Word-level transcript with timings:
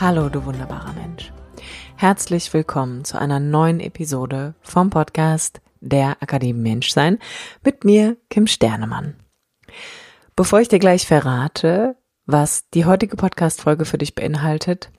Hallo, 0.00 0.30
du 0.30 0.46
wunderbarer 0.46 0.94
Mensch. 0.94 1.30
Herzlich 1.94 2.54
willkommen 2.54 3.04
zu 3.04 3.20
einer 3.20 3.38
neuen 3.38 3.80
Episode 3.80 4.54
vom 4.62 4.88
Podcast 4.88 5.60
der 5.80 6.22
Akademie 6.22 6.54
Menschsein 6.54 7.18
mit 7.62 7.84
mir, 7.84 8.16
Kim 8.30 8.46
Sternemann. 8.46 9.16
Bevor 10.36 10.58
ich 10.62 10.68
dir 10.68 10.78
gleich 10.78 11.06
verrate, 11.06 11.96
was 12.24 12.66
die 12.70 12.86
heutige 12.86 13.14
Podcast-Folge 13.14 13.84
für 13.84 13.98
dich 13.98 14.14
beinhaltet, 14.14 14.90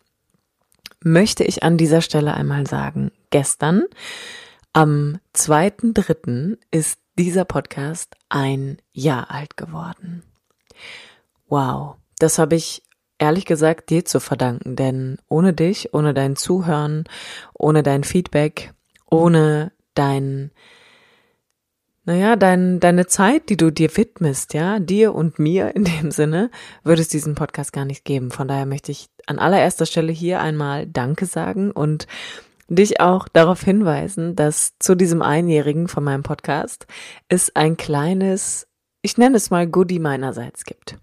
möchte 1.04 1.44
ich 1.46 1.64
an 1.64 1.78
dieser 1.78 2.04
Stelle 2.04 2.36
einmal 2.36 2.68
sagen, 2.68 3.12
gestern, 3.32 3.86
am 4.72 5.18
2.3. 5.34 6.60
ist 6.70 7.00
dieser 7.18 7.46
Podcast 7.46 8.16
ein 8.30 8.78
Jahr 8.92 9.32
alt 9.32 9.58
geworden. 9.58 10.22
Wow, 11.48 11.96
das 12.20 12.38
habe 12.38 12.54
ich 12.54 12.84
ehrlich 13.22 13.46
gesagt 13.46 13.92
dir 13.92 14.04
zu 14.04 14.20
verdanken, 14.20 14.76
denn 14.76 15.18
ohne 15.30 15.54
dich, 15.54 15.94
ohne 15.94 16.14
dein 16.14 16.36
Zuhören, 16.36 17.04
ohne 17.54 17.84
dein 17.84 18.04
Feedback, 18.04 18.74
ohne 19.10 19.72
dein, 19.94 20.50
naja, 22.04 22.36
dein, 22.36 22.80
deine 22.80 23.06
Zeit, 23.06 23.50
die 23.50 23.58
du 23.58 23.70
dir 23.70 23.96
widmest, 23.96 24.56
ja, 24.56 24.80
dir 24.80 25.14
und 25.14 25.38
mir 25.38 25.76
in 25.76 25.84
dem 25.84 26.10
Sinne, 26.10 26.50
würde 26.84 27.04
es 27.04 27.10
diesen 27.10 27.36
Podcast 27.36 27.72
gar 27.72 27.86
nicht 27.86 28.06
geben. 28.06 28.32
Von 28.32 28.48
daher 28.48 28.66
möchte 28.66 28.92
ich 28.92 29.08
an 29.28 29.38
allererster 29.38 29.86
Stelle 29.86 30.12
hier 30.12 30.42
einmal 30.42 30.88
Danke 30.88 31.28
sagen 31.28 31.70
und 31.70 32.08
dich 32.70 33.02
auch 33.02 33.28
darauf 33.28 33.62
hinweisen, 33.62 34.36
dass 34.36 34.80
zu 34.80 34.96
diesem 34.96 35.22
Einjährigen 35.22 35.88
von 35.88 36.04
meinem 36.04 36.24
Podcast 36.24 36.88
es 37.28 37.56
ein 37.56 37.78
kleines, 37.78 38.68
ich 39.04 39.20
nenne 39.20 39.38
es 39.38 39.52
mal 39.52 39.68
Goodie 39.68 40.00
meinerseits 40.00 40.64
gibt. 40.64 40.98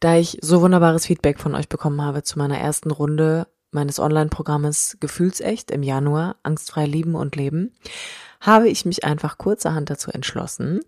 Da 0.00 0.16
ich 0.16 0.38
so 0.40 0.60
wunderbares 0.60 1.06
Feedback 1.06 1.38
von 1.38 1.54
euch 1.54 1.68
bekommen 1.68 2.02
habe 2.02 2.22
zu 2.22 2.38
meiner 2.38 2.58
ersten 2.58 2.90
Runde 2.90 3.46
meines 3.72 3.98
Online-Programmes 4.00 4.96
Gefühlsecht 5.00 5.70
im 5.70 5.82
Januar, 5.82 6.36
Angstfrei 6.42 6.86
Lieben 6.86 7.14
und 7.14 7.36
Leben, 7.36 7.72
habe 8.40 8.68
ich 8.68 8.84
mich 8.84 9.04
einfach 9.04 9.38
kurzerhand 9.38 9.90
dazu 9.90 10.10
entschlossen, 10.10 10.80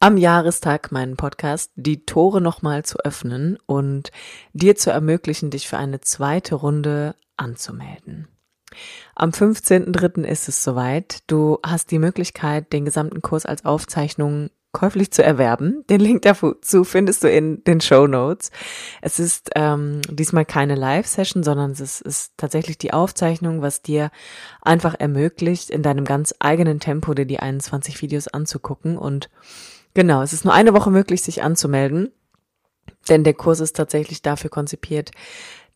am 0.00 0.16
Jahrestag 0.16 0.90
meinen 0.90 1.16
Podcast 1.16 1.70
die 1.76 2.06
Tore 2.06 2.40
nochmal 2.40 2.84
zu 2.84 2.98
öffnen 3.04 3.58
und 3.66 4.10
dir 4.52 4.74
zu 4.74 4.90
ermöglichen, 4.90 5.50
dich 5.50 5.68
für 5.68 5.76
eine 5.76 6.00
zweite 6.00 6.54
Runde 6.54 7.14
anzumelden. 7.36 8.28
Am 9.14 9.30
15.03. 9.30 10.24
ist 10.24 10.48
es 10.48 10.64
soweit. 10.64 11.22
Du 11.26 11.58
hast 11.64 11.90
die 11.90 11.98
Möglichkeit, 11.98 12.72
den 12.72 12.84
gesamten 12.84 13.22
Kurs 13.22 13.46
als 13.46 13.64
Aufzeichnung 13.64 14.50
käuflich 14.74 15.10
zu 15.10 15.24
erwerben. 15.24 15.84
Den 15.88 16.00
Link 16.00 16.20
dazu 16.22 16.84
findest 16.84 17.24
du 17.24 17.30
in 17.30 17.64
den 17.64 17.80
Show 17.80 18.06
Notes. 18.06 18.50
Es 19.00 19.18
ist 19.18 19.50
ähm, 19.54 20.02
diesmal 20.10 20.44
keine 20.44 20.74
Live-Session, 20.74 21.42
sondern 21.42 21.70
es 21.70 22.02
ist, 22.02 22.32
tatsächlich 22.36 22.76
die 22.76 22.92
Aufzeichnung, 22.92 23.62
was 23.62 23.80
dir 23.80 24.10
einfach 24.60 24.94
ermöglicht, 24.98 25.70
in 25.70 25.82
deinem 25.82 26.04
ganz 26.04 26.34
eigenen 26.40 26.80
Tempo 26.80 27.14
dir 27.14 27.24
die 27.24 27.40
21 27.40 28.02
Videos 28.02 28.28
anzugucken. 28.28 28.98
Und 28.98 29.30
genau, 29.94 30.20
es 30.20 30.34
ist 30.34 30.44
nur 30.44 30.52
eine 30.52 30.74
Woche 30.74 30.90
möglich, 30.90 31.22
sich 31.22 31.42
anzumelden. 31.42 32.12
Denn 33.08 33.24
der 33.24 33.34
Kurs 33.34 33.60
ist 33.60 33.76
tatsächlich 33.76 34.22
dafür 34.22 34.50
konzipiert, 34.50 35.10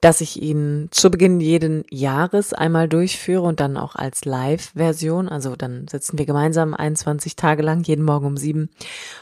dass 0.00 0.20
ich 0.20 0.40
ihn 0.40 0.88
zu 0.92 1.10
Beginn 1.10 1.40
jeden 1.40 1.84
Jahres 1.90 2.52
einmal 2.52 2.88
durchführe 2.88 3.42
und 3.42 3.58
dann 3.58 3.76
auch 3.76 3.96
als 3.96 4.24
Live-Version. 4.24 5.28
Also 5.28 5.56
dann 5.56 5.88
sitzen 5.88 6.18
wir 6.18 6.26
gemeinsam 6.26 6.72
21 6.74 7.34
Tage 7.34 7.62
lang 7.62 7.82
jeden 7.82 8.04
Morgen 8.04 8.26
um 8.26 8.36
sieben 8.36 8.70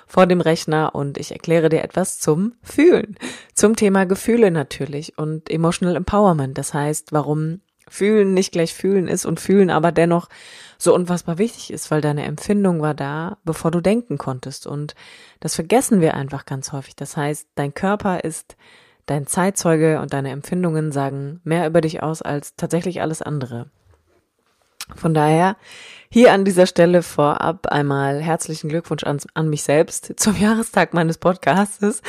vor 0.06 0.26
dem 0.26 0.42
Rechner 0.42 0.94
und 0.94 1.16
ich 1.16 1.32
erkläre 1.32 1.70
dir 1.70 1.82
etwas 1.82 2.18
zum 2.18 2.52
Fühlen. 2.62 3.16
Zum 3.54 3.74
Thema 3.74 4.04
Gefühle 4.04 4.50
natürlich 4.50 5.16
und 5.16 5.50
Emotional 5.50 5.96
Empowerment. 5.96 6.58
Das 6.58 6.74
heißt, 6.74 7.12
warum 7.12 7.60
Fühlen 7.88 8.34
nicht 8.34 8.52
gleich 8.52 8.74
Fühlen 8.74 9.08
ist 9.08 9.24
und 9.24 9.40
Fühlen 9.40 9.70
aber 9.70 9.92
dennoch 9.92 10.28
so 10.76 10.94
unfassbar 10.94 11.38
wichtig 11.38 11.72
ist, 11.72 11.90
weil 11.90 12.02
deine 12.02 12.24
Empfindung 12.24 12.82
war 12.82 12.94
da, 12.94 13.38
bevor 13.44 13.70
du 13.70 13.80
denken 13.80 14.18
konntest. 14.18 14.66
Und 14.66 14.94
das 15.40 15.54
vergessen 15.54 16.02
wir 16.02 16.14
einfach 16.14 16.44
ganz 16.44 16.72
häufig. 16.72 16.96
Das 16.96 17.16
heißt, 17.16 17.48
dein 17.54 17.72
Körper 17.72 18.24
ist 18.24 18.56
Dein 19.06 19.26
Zeitzeuge 19.26 20.00
und 20.00 20.12
deine 20.12 20.30
Empfindungen 20.30 20.92
sagen 20.92 21.40
mehr 21.44 21.66
über 21.66 21.80
dich 21.80 22.02
aus 22.02 22.22
als 22.22 22.56
tatsächlich 22.56 23.00
alles 23.00 23.22
andere. 23.22 23.70
Von 24.94 25.14
daher 25.14 25.56
hier 26.10 26.32
an 26.32 26.44
dieser 26.44 26.66
Stelle 26.66 27.02
vorab 27.02 27.66
einmal 27.66 28.20
herzlichen 28.20 28.68
Glückwunsch 28.68 29.02
an, 29.02 29.18
an, 29.34 29.48
mich 29.48 29.64
selbst 29.64 30.12
zum 30.16 30.36
Jahrestag 30.40 30.94
meines 30.94 31.18
Podcastes 31.18 32.02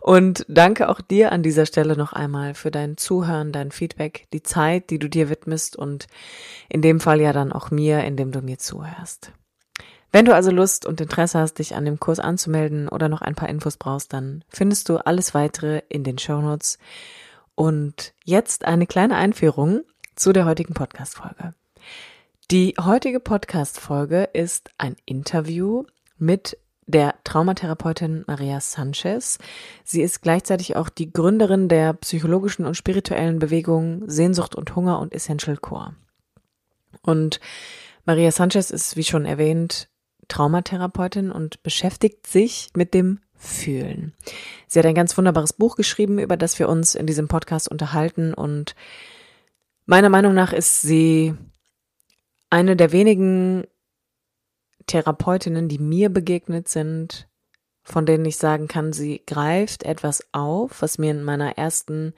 und 0.00 0.44
danke 0.48 0.88
auch 0.88 1.00
dir 1.00 1.30
an 1.30 1.44
dieser 1.44 1.64
Stelle 1.64 1.96
noch 1.96 2.12
einmal 2.12 2.54
für 2.54 2.72
dein 2.72 2.96
Zuhören, 2.96 3.52
dein 3.52 3.70
Feedback, 3.70 4.26
die 4.32 4.42
Zeit, 4.42 4.90
die 4.90 4.98
du 4.98 5.08
dir 5.08 5.30
widmest 5.30 5.76
und 5.76 6.08
in 6.68 6.82
dem 6.82 6.98
Fall 6.98 7.20
ja 7.20 7.32
dann 7.32 7.52
auch 7.52 7.70
mir, 7.70 8.02
indem 8.02 8.32
du 8.32 8.42
mir 8.42 8.58
zuhörst. 8.58 9.32
Wenn 10.14 10.26
du 10.26 10.32
also 10.32 10.52
Lust 10.52 10.86
und 10.86 11.00
Interesse 11.00 11.40
hast, 11.40 11.54
dich 11.54 11.74
an 11.74 11.84
dem 11.84 11.98
Kurs 11.98 12.20
anzumelden 12.20 12.88
oder 12.88 13.08
noch 13.08 13.20
ein 13.20 13.34
paar 13.34 13.48
Infos 13.48 13.76
brauchst, 13.76 14.12
dann 14.12 14.44
findest 14.48 14.88
du 14.88 14.98
alles 14.98 15.34
weitere 15.34 15.82
in 15.88 16.04
den 16.04 16.18
Show 16.18 16.40
Notes. 16.40 16.78
Und 17.56 18.14
jetzt 18.24 18.64
eine 18.64 18.86
kleine 18.86 19.16
Einführung 19.16 19.82
zu 20.14 20.32
der 20.32 20.44
heutigen 20.44 20.72
Podcast-Folge. 20.72 21.54
Die 22.52 22.76
heutige 22.80 23.18
Podcast-Folge 23.18 24.28
ist 24.32 24.70
ein 24.78 24.94
Interview 25.04 25.82
mit 26.16 26.58
der 26.86 27.16
Traumatherapeutin 27.24 28.22
Maria 28.28 28.60
Sanchez. 28.60 29.38
Sie 29.82 30.00
ist 30.00 30.22
gleichzeitig 30.22 30.76
auch 30.76 30.90
die 30.90 31.12
Gründerin 31.12 31.68
der 31.68 31.92
psychologischen 31.94 32.66
und 32.66 32.76
spirituellen 32.76 33.40
Bewegung 33.40 34.08
Sehnsucht 34.08 34.54
und 34.54 34.76
Hunger 34.76 35.00
und 35.00 35.12
Essential 35.12 35.56
Core. 35.56 35.96
Und 37.02 37.40
Maria 38.04 38.30
Sanchez 38.30 38.70
ist, 38.70 38.96
wie 38.96 39.02
schon 39.02 39.26
erwähnt, 39.26 39.88
Traumatherapeutin 40.28 41.30
und 41.30 41.62
beschäftigt 41.62 42.26
sich 42.26 42.70
mit 42.74 42.94
dem 42.94 43.20
Fühlen. 43.36 44.14
Sie 44.66 44.78
hat 44.78 44.86
ein 44.86 44.94
ganz 44.94 45.16
wunderbares 45.16 45.52
Buch 45.52 45.76
geschrieben, 45.76 46.18
über 46.18 46.36
das 46.36 46.58
wir 46.58 46.68
uns 46.68 46.94
in 46.94 47.06
diesem 47.06 47.28
Podcast 47.28 47.70
unterhalten 47.70 48.32
und 48.32 48.74
meiner 49.86 50.08
Meinung 50.08 50.34
nach 50.34 50.52
ist 50.52 50.80
sie 50.80 51.34
eine 52.50 52.76
der 52.76 52.92
wenigen 52.92 53.64
Therapeutinnen, 54.86 55.68
die 55.68 55.78
mir 55.78 56.08
begegnet 56.08 56.68
sind, 56.68 57.28
von 57.82 58.06
denen 58.06 58.24
ich 58.24 58.38
sagen 58.38 58.66
kann, 58.68 58.92
sie 58.92 59.22
greift 59.26 59.82
etwas 59.82 60.24
auf, 60.32 60.80
was 60.80 60.98
mir 60.98 61.10
in 61.10 61.22
meiner 61.22 61.58
ersten 61.58 62.14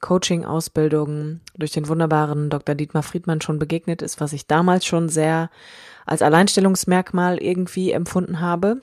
Coaching-Ausbildung 0.00 1.40
durch 1.56 1.72
den 1.72 1.88
wunderbaren 1.88 2.50
Dr. 2.50 2.74
Dietmar 2.74 3.02
Friedmann 3.02 3.40
schon 3.40 3.58
begegnet 3.58 4.02
ist, 4.02 4.20
was 4.20 4.34
ich 4.34 4.46
damals 4.46 4.84
schon 4.84 5.08
sehr 5.08 5.50
als 6.06 6.22
Alleinstellungsmerkmal 6.22 7.38
irgendwie 7.38 7.90
empfunden 7.90 8.40
habe. 8.40 8.80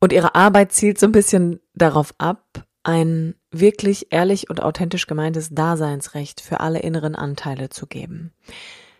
Und 0.00 0.12
ihre 0.12 0.34
Arbeit 0.34 0.72
zielt 0.72 0.98
so 0.98 1.06
ein 1.06 1.12
bisschen 1.12 1.60
darauf 1.74 2.14
ab, 2.18 2.66
ein 2.82 3.36
wirklich 3.52 4.08
ehrlich 4.10 4.50
und 4.50 4.62
authentisch 4.62 5.06
gemeintes 5.06 5.50
Daseinsrecht 5.50 6.40
für 6.40 6.60
alle 6.60 6.80
inneren 6.80 7.14
Anteile 7.14 7.68
zu 7.70 7.86
geben. 7.86 8.32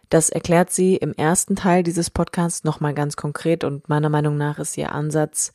Das 0.09 0.29
erklärt 0.29 0.71
sie 0.71 0.97
im 0.97 1.15
ersten 1.15 1.57
Teil 1.57 1.83
dieses 1.83 2.11
Podcasts 2.11 2.65
nochmal 2.65 2.95
ganz 2.95 3.17
konkret 3.17 3.65
und 3.65 3.89
meiner 3.89 4.11
Meinung 4.11 4.37
nach 4.37 4.59
ist 4.59 4.77
ihr 4.77 4.93
Ansatz 4.93 5.55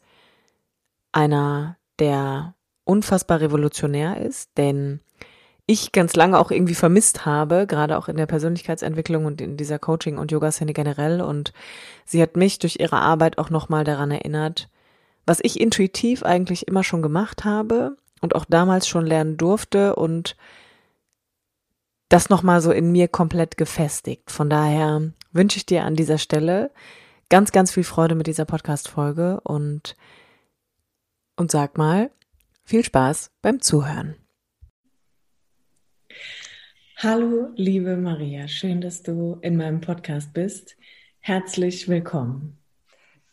einer, 1.12 1.78
der 2.00 2.56
unfassbar 2.84 3.40
revolutionär 3.40 4.20
ist, 4.20 4.50
denn 4.58 5.00
ich 5.68 5.92
ganz 5.92 6.16
lange 6.16 6.40
auch 6.40 6.50
irgendwie 6.50 6.74
vermisst 6.74 7.26
habe, 7.26 7.68
gerade 7.68 7.98
auch 7.98 8.08
in 8.08 8.16
der 8.16 8.26
Persönlichkeitsentwicklung 8.26 9.26
und 9.26 9.42
in 9.42 9.58
dieser 9.58 9.80
Coaching- 9.80 10.18
und 10.18 10.32
Yoga-Szene 10.32 10.72
generell. 10.74 11.22
Und 11.22 11.52
sie 12.06 12.22
hat 12.22 12.38
mich 12.38 12.58
durch 12.58 12.80
ihre 12.80 13.00
Arbeit 13.00 13.38
auch 13.38 13.50
nochmal 13.50 13.84
daran 13.84 14.10
erinnert, 14.10 14.70
was 15.26 15.40
ich 15.44 15.60
intuitiv 15.60 16.24
eigentlich 16.24 16.70
immer 16.70 16.86
schon 16.86 17.02
gemacht 17.02 17.44
habe 17.44 17.98
und 18.22 18.34
auch 18.34 18.46
damals 18.46 18.88
schon 18.88 19.06
lernen 19.06 19.36
durfte 19.36 19.96
und 19.96 20.38
das 22.08 22.30
nochmal 22.30 22.62
so 22.62 22.72
in 22.72 22.94
mir 22.94 23.10
komplett 23.10 23.58
gefestigt. 23.58 24.32
Von 24.32 24.50
daher 24.50 25.12
wünsche 25.34 25.58
ich 25.58 25.66
dir 25.66 25.84
an 25.84 25.98
dieser 25.98 26.18
Stelle 26.18 26.72
ganz, 27.30 27.52
ganz 27.52 27.74
viel 27.74 27.84
Freude 27.84 28.16
mit 28.16 28.28
dieser 28.28 28.46
Podcast-Folge 28.46 29.42
und, 29.42 29.98
und 31.36 31.52
sag 31.52 31.78
mal, 31.78 32.10
viel 32.64 32.86
Spaß 32.86 33.32
beim 33.42 33.60
Zuhören. 33.60 34.16
Hallo, 37.00 37.50
liebe 37.56 37.96
Maria, 37.96 38.48
schön, 38.48 38.82
dass 38.82 39.04
du 39.04 39.38
in 39.44 39.56
meinem 39.56 39.82
Podcast 39.82 40.34
bist. 40.34 40.78
Herzlich 41.20 41.88
willkommen. 41.88 42.58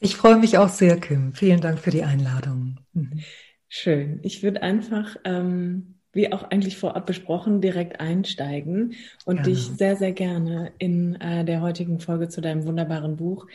Ich 0.01 0.17
freue 0.17 0.37
mich 0.37 0.59
auch 0.59 0.69
sehr, 0.69 1.01
Kim. 1.01 1.33
Vielen 1.33 1.63
Dank 1.63 1.79
für 1.79 1.91
die 1.91 2.03
Einladung. 2.03 2.81
Mhm. 2.93 3.21
Schön. 3.67 4.21
Ich 4.23 4.43
würde 4.43 4.63
einfach, 4.63 5.17
ähm, 5.25 5.95
wie 6.13 6.31
auch 6.31 6.43
eigentlich 6.43 6.77
vorab 6.77 7.07
besprochen, 7.07 7.63
direkt 7.63 8.01
einsteigen 8.01 8.97
und 9.25 9.37
gerne. 9.37 9.49
dich 9.49 9.63
sehr, 9.63 9.97
sehr 9.97 10.13
gerne 10.13 10.73
in 10.77 11.15
äh, 11.23 11.47
der 11.47 11.63
heutigen 11.63 12.01
Folge 12.01 12.29
zu 12.29 12.43
deinem 12.43 12.67
wunderbaren 12.67 13.17
Buch 13.17 13.47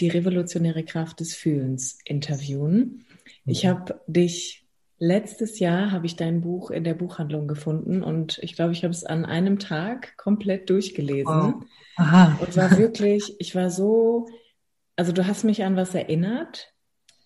Die 0.00 0.08
revolutionäre 0.08 0.82
Kraft 0.82 1.20
des 1.20 1.36
Fühlens 1.36 2.00
interviewen. 2.04 3.04
Mhm. 3.44 3.52
Ich 3.52 3.64
habe 3.64 4.00
dich 4.08 4.61
Letztes 5.04 5.58
Jahr 5.58 5.90
habe 5.90 6.06
ich 6.06 6.14
dein 6.14 6.42
Buch 6.42 6.70
in 6.70 6.84
der 6.84 6.94
Buchhandlung 6.94 7.48
gefunden 7.48 8.04
und 8.04 8.38
ich 8.40 8.54
glaube, 8.54 8.70
ich 8.70 8.84
habe 8.84 8.92
es 8.92 9.02
an 9.02 9.24
einem 9.24 9.58
Tag 9.58 10.16
komplett 10.16 10.70
durchgelesen. 10.70 11.64
Aha. 11.96 12.38
Und 12.38 12.56
war 12.56 12.78
wirklich, 12.78 13.34
ich 13.40 13.56
war 13.56 13.68
so, 13.68 14.28
also 14.94 15.10
du 15.10 15.26
hast 15.26 15.42
mich 15.42 15.64
an 15.64 15.74
was 15.74 15.96
erinnert, 15.96 16.72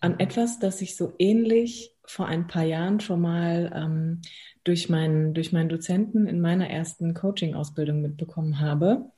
an 0.01 0.19
etwas, 0.19 0.59
das 0.59 0.81
ich 0.81 0.97
so 0.97 1.13
ähnlich 1.19 1.95
vor 2.07 2.25
ein 2.25 2.47
paar 2.47 2.65
Jahren 2.65 3.01
schon 3.01 3.21
mal 3.21 3.71
ähm, 3.75 4.23
durch, 4.65 4.89
meinen, 4.89 5.35
durch 5.35 5.53
meinen 5.53 5.69
Dozenten 5.69 6.27
in 6.27 6.41
meiner 6.41 6.71
ersten 6.71 7.13
Coaching-Ausbildung 7.13 8.01
mitbekommen 8.01 8.59
habe. 8.59 9.11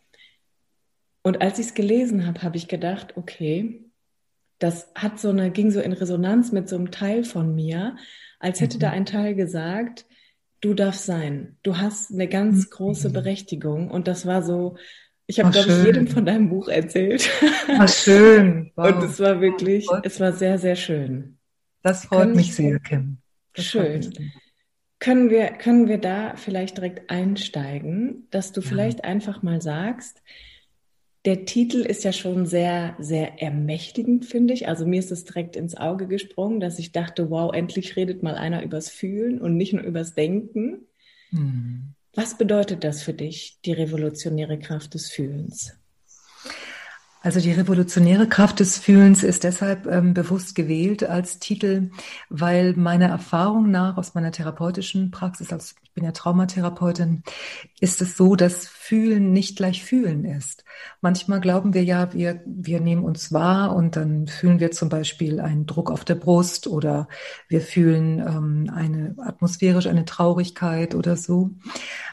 Und 1.22 1.42
als 1.42 1.60
ich 1.60 1.66
es 1.66 1.74
gelesen 1.74 2.26
habe, 2.26 2.42
habe 2.42 2.56
ich 2.56 2.66
gedacht, 2.66 3.16
okay, 3.16 3.87
das 4.58 4.90
hat 4.94 5.20
so 5.20 5.30
eine, 5.30 5.50
ging 5.50 5.70
so 5.70 5.80
in 5.80 5.92
Resonanz 5.92 6.52
mit 6.52 6.68
so 6.68 6.76
einem 6.76 6.90
Teil 6.90 7.24
von 7.24 7.54
mir 7.54 7.96
als 8.38 8.60
hätte 8.60 8.76
mhm. 8.76 8.80
da 8.80 8.90
ein 8.90 9.06
Teil 9.06 9.34
gesagt, 9.34 10.06
du 10.60 10.74
darfst 10.74 11.06
sein, 11.06 11.56
du 11.62 11.78
hast 11.78 12.12
eine 12.12 12.28
ganz 12.28 12.66
mhm. 12.66 12.70
große 12.70 13.10
Berechtigung. 13.10 13.90
Und 13.90 14.08
das 14.08 14.26
war 14.26 14.42
so, 14.42 14.76
ich 15.26 15.40
habe, 15.40 15.50
glaube 15.50 15.70
ich, 15.70 15.84
jedem 15.84 16.08
von 16.08 16.24
deinem 16.24 16.48
Buch 16.48 16.68
erzählt. 16.68 17.28
Ach, 17.78 17.88
schön. 17.88 18.72
Wow. 18.76 18.94
Und 18.94 19.04
es 19.04 19.20
war 19.20 19.40
wirklich, 19.40 19.86
es 20.02 20.20
war 20.20 20.32
sehr, 20.32 20.58
sehr 20.58 20.76
schön. 20.76 21.38
Das 21.82 22.04
freut 22.04 22.20
Können, 22.20 22.36
mich 22.36 22.54
sehr, 22.54 22.78
Kim. 22.80 23.18
Das 23.54 23.64
schön. 23.64 24.30
Können 25.00 25.30
wir, 25.30 25.48
können 25.48 25.88
wir 25.88 25.98
da 25.98 26.34
vielleicht 26.36 26.76
direkt 26.76 27.10
einsteigen, 27.10 28.26
dass 28.30 28.52
du 28.52 28.60
ja. 28.60 28.68
vielleicht 28.68 29.04
einfach 29.04 29.42
mal 29.42 29.60
sagst, 29.60 30.22
der 31.28 31.44
Titel 31.44 31.82
ist 31.82 32.04
ja 32.04 32.12
schon 32.14 32.46
sehr, 32.46 32.96
sehr 32.98 33.42
ermächtigend, 33.42 34.24
finde 34.24 34.54
ich. 34.54 34.66
Also 34.66 34.86
mir 34.86 34.98
ist 34.98 35.12
es 35.12 35.26
direkt 35.26 35.56
ins 35.56 35.76
Auge 35.76 36.08
gesprungen, 36.08 36.58
dass 36.58 36.78
ich 36.78 36.90
dachte, 36.90 37.28
wow, 37.28 37.52
endlich 37.52 37.96
redet 37.96 38.22
mal 38.22 38.34
einer 38.34 38.62
übers 38.62 38.88
Fühlen 38.88 39.38
und 39.38 39.54
nicht 39.54 39.74
nur 39.74 39.82
übers 39.82 40.14
Denken. 40.14 40.86
Mhm. 41.30 41.92
Was 42.14 42.38
bedeutet 42.38 42.82
das 42.82 43.02
für 43.02 43.12
dich, 43.12 43.58
die 43.66 43.72
revolutionäre 43.72 44.58
Kraft 44.58 44.94
des 44.94 45.10
Fühlens? 45.10 45.78
Also 47.20 47.40
die 47.40 47.52
revolutionäre 47.52 48.28
Kraft 48.28 48.60
des 48.60 48.78
Fühlens 48.78 49.24
ist 49.24 49.42
deshalb 49.42 49.86
ähm, 49.86 50.14
bewusst 50.14 50.54
gewählt 50.54 51.02
als 51.02 51.40
Titel, 51.40 51.90
weil 52.28 52.74
meiner 52.74 53.08
Erfahrung 53.08 53.70
nach 53.70 53.96
aus 53.96 54.14
meiner 54.14 54.30
therapeutischen 54.30 55.10
Praxis, 55.10 55.52
als 55.52 55.74
ich 55.82 55.92
bin 55.94 56.04
ja 56.04 56.12
Traumatherapeutin, 56.12 57.24
ist 57.80 58.00
es 58.02 58.16
so, 58.16 58.36
dass 58.36 58.68
Fühlen 58.68 59.32
nicht 59.32 59.56
gleich 59.56 59.82
Fühlen 59.82 60.24
ist. 60.24 60.64
Manchmal 61.00 61.40
glauben 61.40 61.74
wir 61.74 61.82
ja, 61.82 62.12
wir, 62.12 62.40
wir 62.46 62.80
nehmen 62.80 63.02
uns 63.02 63.32
wahr 63.32 63.74
und 63.74 63.96
dann 63.96 64.28
fühlen 64.28 64.60
wir 64.60 64.70
zum 64.70 64.88
Beispiel 64.88 65.40
einen 65.40 65.66
Druck 65.66 65.90
auf 65.90 66.04
der 66.04 66.14
Brust 66.14 66.68
oder 66.68 67.08
wir 67.48 67.60
fühlen 67.60 68.20
ähm, 68.20 68.70
eine 68.72 69.16
atmosphärisch 69.18 69.86
eine 69.86 70.04
Traurigkeit 70.04 70.94
oder 70.94 71.16
so. 71.16 71.50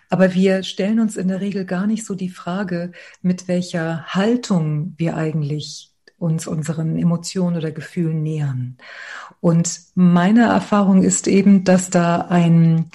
Aber 0.10 0.34
wir 0.34 0.64
stellen 0.64 1.00
uns 1.00 1.16
in 1.16 1.28
der 1.28 1.42
Regel 1.42 1.66
gar 1.66 1.86
nicht 1.86 2.06
so 2.06 2.16
die 2.16 2.30
Frage, 2.30 2.92
mit 3.22 3.48
welcher 3.48 4.06
Haltung 4.08 4.95
wir 4.98 5.16
eigentlich 5.16 5.92
uns 6.18 6.48
unseren 6.48 6.98
Emotionen 6.98 7.58
oder 7.58 7.72
Gefühlen 7.72 8.24
nähern. 8.24 8.78
Und 9.42 9.82
meine 9.96 10.44
Erfahrung 10.46 11.04
ist 11.04 11.28
eben, 11.28 11.64
dass 11.64 11.90
da 11.90 12.22
ein, 12.30 12.90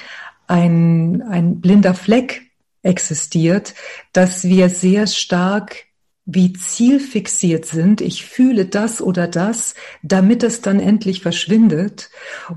ein, 0.47 1.23
ein 1.23 1.61
blinder 1.61 1.95
Fleck 1.95 2.51
existiert, 2.83 3.75
dass 4.13 4.45
wir 4.45 4.71
sehr 4.71 5.07
stark 5.07 5.90
wie 6.33 6.53
zielfixiert 6.53 7.65
sind. 7.67 8.01
Ich 8.01 8.25
fühle 8.25 8.67
das 8.67 9.03
oder 9.03 9.27
das, 9.27 9.75
damit 10.03 10.45
es 10.45 10.61
dann 10.63 10.79
endlich 10.79 11.23
verschwindet. 11.23 12.11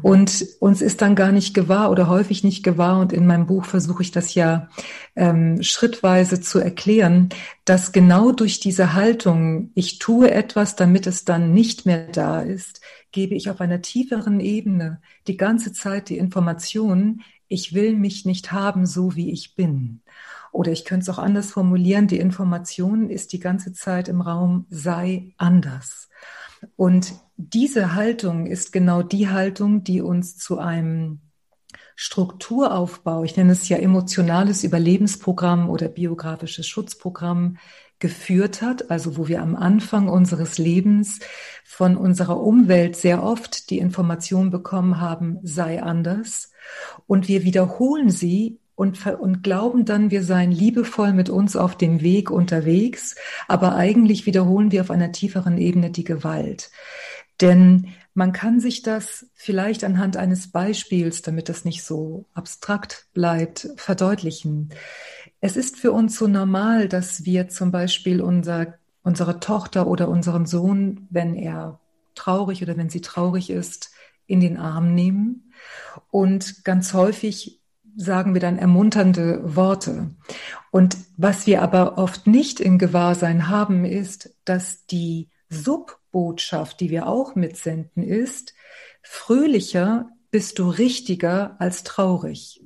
Und 0.03 0.45
uns 0.59 0.81
ist 0.81 1.01
dann 1.01 1.15
gar 1.15 1.31
nicht 1.31 1.55
gewahr 1.55 1.89
oder 1.89 2.07
häufig 2.07 2.43
nicht 2.43 2.61
gewahr. 2.61 2.99
Und 2.99 3.11
in 3.11 3.25
meinem 3.25 3.47
Buch 3.47 3.65
versuche 3.65 4.03
ich 4.03 4.11
das 4.11 4.35
ja 4.35 4.69
ähm, 5.15 5.63
schrittweise 5.63 6.39
zu 6.39 6.59
erklären, 6.59 7.29
dass 7.65 7.91
genau 7.91 8.31
durch 8.31 8.59
diese 8.59 8.93
Haltung, 8.93 9.71
ich 9.73 9.97
tue 9.97 10.29
etwas, 10.29 10.75
damit 10.75 11.07
es 11.07 11.25
dann 11.25 11.53
nicht 11.53 11.87
mehr 11.87 12.07
da 12.11 12.41
ist, 12.41 12.81
gebe 13.11 13.33
ich 13.33 13.49
auf 13.49 13.59
einer 13.59 13.81
tieferen 13.81 14.39
Ebene 14.39 15.01
die 15.27 15.37
ganze 15.37 15.73
Zeit 15.73 16.09
die 16.09 16.17
Information, 16.17 17.21
ich 17.47 17.73
will 17.73 17.95
mich 17.95 18.25
nicht 18.25 18.51
haben, 18.51 18.85
so 18.85 19.15
wie 19.15 19.31
ich 19.31 19.55
bin. 19.55 20.01
Oder 20.53 20.71
ich 20.71 20.85
könnte 20.85 21.03
es 21.03 21.09
auch 21.09 21.19
anders 21.19 21.51
formulieren, 21.51 22.07
die 22.07 22.19
Information 22.19 23.09
ist 23.09 23.33
die 23.33 23.39
ganze 23.39 23.73
Zeit 23.73 24.07
im 24.07 24.21
Raum, 24.21 24.67
sei 24.69 25.33
anders. 25.37 26.09
Und 26.75 27.15
diese 27.37 27.95
Haltung 27.95 28.45
ist 28.45 28.71
genau 28.71 29.01
die 29.01 29.29
Haltung, 29.29 29.83
die 29.83 30.01
uns 30.01 30.37
zu 30.37 30.59
einem 30.59 31.19
Strukturaufbau, 31.95 33.23
ich 33.23 33.35
nenne 33.35 33.51
es 33.51 33.67
ja 33.67 33.77
emotionales 33.77 34.63
Überlebensprogramm 34.63 35.69
oder 35.69 35.87
biografisches 35.89 36.67
Schutzprogramm, 36.67 37.57
geführt 37.97 38.61
hat, 38.61 38.91
also 38.91 39.17
wo 39.17 39.27
wir 39.27 39.41
am 39.41 39.55
Anfang 39.55 40.07
unseres 40.07 40.57
Lebens 40.59 41.19
von 41.63 41.97
unserer 41.97 42.39
Umwelt 42.39 42.95
sehr 42.95 43.23
oft 43.23 43.69
die 43.71 43.79
Information 43.79 44.51
bekommen 44.51 44.99
haben, 44.99 45.39
sei 45.41 45.81
anders. 45.81 46.51
Und 47.07 47.27
wir 47.27 47.43
wiederholen 47.43 48.09
sie 48.09 48.59
und, 48.75 49.05
und 49.05 49.43
glauben 49.43 49.85
dann, 49.85 50.11
wir 50.11 50.23
seien 50.23 50.51
liebevoll 50.51 51.13
mit 51.13 51.29
uns 51.29 51.55
auf 51.55 51.77
dem 51.77 52.01
Weg 52.01 52.31
unterwegs, 52.31 53.15
aber 53.47 53.75
eigentlich 53.75 54.25
wiederholen 54.25 54.71
wir 54.71 54.81
auf 54.81 54.91
einer 54.91 55.11
tieferen 55.11 55.57
Ebene 55.57 55.91
die 55.91 56.03
Gewalt. 56.03 56.71
Denn 57.41 57.89
man 58.13 58.31
kann 58.31 58.59
sich 58.59 58.83
das 58.83 59.27
vielleicht 59.33 59.83
anhand 59.83 60.17
eines 60.17 60.51
Beispiels, 60.51 61.21
damit 61.23 61.49
das 61.49 61.65
nicht 61.65 61.83
so 61.83 62.25
abstrakt 62.33 63.07
bleibt, 63.13 63.69
verdeutlichen. 63.75 64.69
Es 65.39 65.57
ist 65.57 65.77
für 65.77 65.91
uns 65.91 66.17
so 66.17 66.27
normal, 66.27 66.87
dass 66.87 67.25
wir 67.25 67.49
zum 67.49 67.71
Beispiel 67.71 68.21
unser, 68.21 68.75
unsere 69.01 69.39
Tochter 69.39 69.87
oder 69.87 70.09
unseren 70.09 70.45
Sohn, 70.45 71.07
wenn 71.09 71.35
er 71.35 71.79
traurig 72.15 72.61
oder 72.61 72.77
wenn 72.77 72.89
sie 72.89 73.01
traurig 73.01 73.49
ist, 73.49 73.91
in 74.27 74.39
den 74.39 74.57
Arm 74.57 74.93
nehmen. 74.93 75.51
Und 76.11 76.63
ganz 76.63 76.93
häufig 76.93 77.62
sagen 77.95 78.33
wir 78.33 78.41
dann 78.41 78.57
ermunternde 78.57 79.55
Worte. 79.55 80.11
Und 80.71 80.97
was 81.17 81.45
wir 81.47 81.61
aber 81.61 81.97
oft 81.97 82.27
nicht 82.27 82.59
im 82.59 82.77
Gewahrsein 82.77 83.49
haben, 83.49 83.85
ist, 83.85 84.35
dass 84.45 84.85
die 84.85 85.29
Subbotschaft, 85.49 86.79
die 86.79 86.89
wir 86.89 87.07
auch 87.07 87.35
mitsenden, 87.35 88.03
ist, 88.03 88.53
fröhlicher 89.01 90.09
bist 90.31 90.57
du 90.57 90.69
richtiger 90.69 91.55
als 91.59 91.83
traurig. 91.83 92.63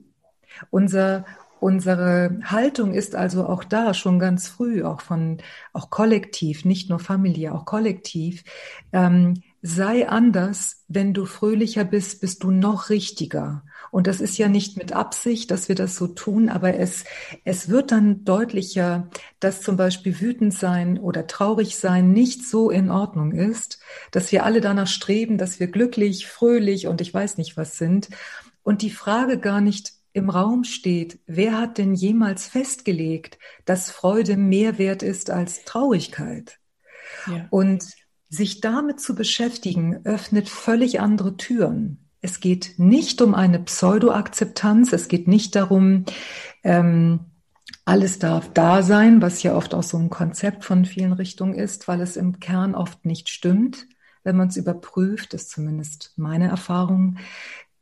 Unser, 0.70 1.26
unsere 1.60 2.40
Haltung 2.44 2.94
ist 2.94 3.16
also 3.16 3.46
auch 3.46 3.64
da 3.64 3.94
schon 3.94 4.20
ganz 4.20 4.48
früh, 4.48 4.84
auch 4.84 5.02
von, 5.02 5.40
auch 5.74 5.90
kollektiv, 5.90 6.64
nicht 6.64 6.90
nur 6.90 7.00
familiär, 7.00 7.54
auch 7.54 7.66
kollektiv, 7.66 8.44
ähm, 8.94 9.42
sei 9.62 10.08
anders, 10.08 10.86
wenn 10.88 11.14
du 11.14 11.26
fröhlicher 11.26 11.84
bist, 11.84 12.22
bist 12.22 12.44
du 12.44 12.52
noch 12.52 12.90
richtiger. 12.90 13.64
Und 13.98 14.06
das 14.06 14.22
ist 14.22 14.38
ja 14.38 14.48
nicht 14.48 14.78
mit 14.78 14.94
Absicht, 14.94 15.50
dass 15.50 15.70
wir 15.70 15.76
das 15.76 15.96
so 15.96 16.06
tun, 16.06 16.50
aber 16.50 16.76
es, 16.76 17.04
es 17.46 17.68
wird 17.68 17.92
dann 17.92 18.24
deutlicher, 18.26 19.10
dass 19.40 19.64
zum 19.64 19.76
Beispiel 19.76 20.22
wütend 20.22 20.54
sein 20.54 21.00
oder 21.00 21.26
traurig 21.26 21.78
sein 21.78 22.14
nicht 22.14 22.46
so 22.48 22.70
in 22.70 22.92
Ordnung 22.92 23.32
ist, 23.32 23.80
dass 24.12 24.32
wir 24.32 24.46
alle 24.46 24.62
danach 24.62 24.86
streben, 24.86 25.40
dass 25.40 25.60
wir 25.60 25.66
glücklich, 25.66 26.28
fröhlich 26.28 26.86
und 26.86 27.02
ich 27.02 27.12
weiß 27.12 27.40
nicht 27.40 27.58
was 27.58 27.80
sind. 27.80 28.10
Und 28.62 28.84
die 28.84 28.92
Frage 28.92 29.40
gar 29.40 29.62
nicht 29.62 29.94
im 30.14 30.30
Raum 30.30 30.64
steht, 30.64 31.18
wer 31.26 31.58
hat 31.58 31.80
denn 31.80 31.96
jemals 31.96 32.46
festgelegt, 32.46 33.40
dass 33.66 33.90
Freude 33.90 34.38
mehr 34.38 34.78
wert 34.78 35.02
ist 35.02 35.32
als 35.32 35.64
Traurigkeit? 35.66 36.60
Ja. 37.26 37.48
Und 37.50 37.84
sich 38.30 38.62
damit 38.62 39.00
zu 39.00 39.16
beschäftigen, 39.16 40.02
öffnet 40.06 40.50
völlig 40.50 41.00
andere 41.00 41.36
Türen. 41.36 42.07
Es 42.22 42.40
geht 42.40 42.76
nicht 42.78 43.22
um 43.22 43.36
eine 43.36 43.60
Pseudo-Akzeptanz, 43.60 44.92
es 44.94 45.08
geht 45.08 45.28
nicht 45.28 45.56
darum, 45.56 46.06
ähm, 46.64 47.20
alles 47.86 48.20
darf 48.20 48.52
da 48.54 48.82
sein, 48.82 49.22
was 49.22 49.44
ja 49.44 49.56
oft 49.56 49.74
auch 49.74 49.84
so 49.84 49.98
ein 49.98 50.10
Konzept 50.10 50.66
von 50.66 50.86
vielen 50.86 51.14
Richtungen 51.14 51.54
ist, 51.54 51.88
weil 51.88 52.02
es 52.02 52.18
im 52.18 52.40
Kern 52.40 52.76
oft 52.76 53.06
nicht 53.06 53.30
stimmt. 53.30 53.88
Wenn 54.24 54.36
man 54.36 54.50
es 54.50 54.58
überprüft, 54.58 55.34
ist 55.34 55.52
zumindest 55.52 56.14
meine 56.18 56.50
Erfahrung, 56.50 57.18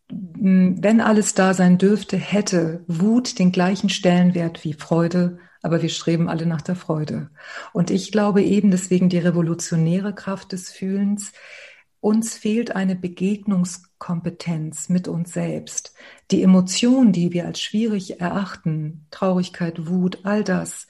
wenn 0.07 1.01
alles 1.01 1.33
da 1.33 1.53
sein 1.53 1.77
dürfte, 1.77 2.17
hätte 2.17 2.83
Wut 2.87 3.39
den 3.39 3.51
gleichen 3.51 3.89
Stellenwert 3.89 4.63
wie 4.63 4.73
Freude, 4.73 5.39
aber 5.63 5.81
wir 5.81 5.89
streben 5.89 6.29
alle 6.29 6.45
nach 6.45 6.61
der 6.61 6.75
Freude. 6.75 7.31
Und 7.73 7.89
ich 7.89 8.11
glaube 8.11 8.43
eben 8.43 8.69
deswegen 8.69 9.09
die 9.09 9.17
revolutionäre 9.17 10.13
Kraft 10.13 10.51
des 10.51 10.69
Fühlens. 10.69 11.31
Uns 12.05 12.37
fehlt 12.37 12.75
eine 12.75 12.95
Begegnungskompetenz 12.95 14.89
mit 14.89 15.07
uns 15.07 15.33
selbst. 15.33 15.95
Die 16.29 16.43
Emotionen, 16.43 17.13
die 17.13 17.33
wir 17.33 17.47
als 17.47 17.59
schwierig 17.59 18.21
erachten, 18.21 19.07
Traurigkeit, 19.09 19.87
Wut, 19.87 20.19
all 20.21 20.43
das, 20.43 20.85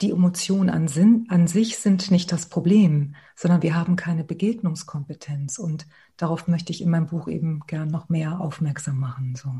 die 0.00 0.12
Emotionen 0.12 0.70
an, 0.70 0.86
Sinn, 0.86 1.26
an 1.28 1.48
sich 1.48 1.78
sind 1.78 2.12
nicht 2.12 2.30
das 2.30 2.48
Problem, 2.48 3.16
sondern 3.34 3.64
wir 3.64 3.74
haben 3.74 3.96
keine 3.96 4.22
Begegnungskompetenz. 4.22 5.58
Und 5.58 5.88
darauf 6.16 6.46
möchte 6.46 6.70
ich 6.70 6.82
in 6.82 6.90
meinem 6.90 7.08
Buch 7.08 7.26
eben 7.26 7.62
gern 7.66 7.88
noch 7.88 8.08
mehr 8.08 8.40
aufmerksam 8.40 9.00
machen. 9.00 9.34
So. 9.34 9.52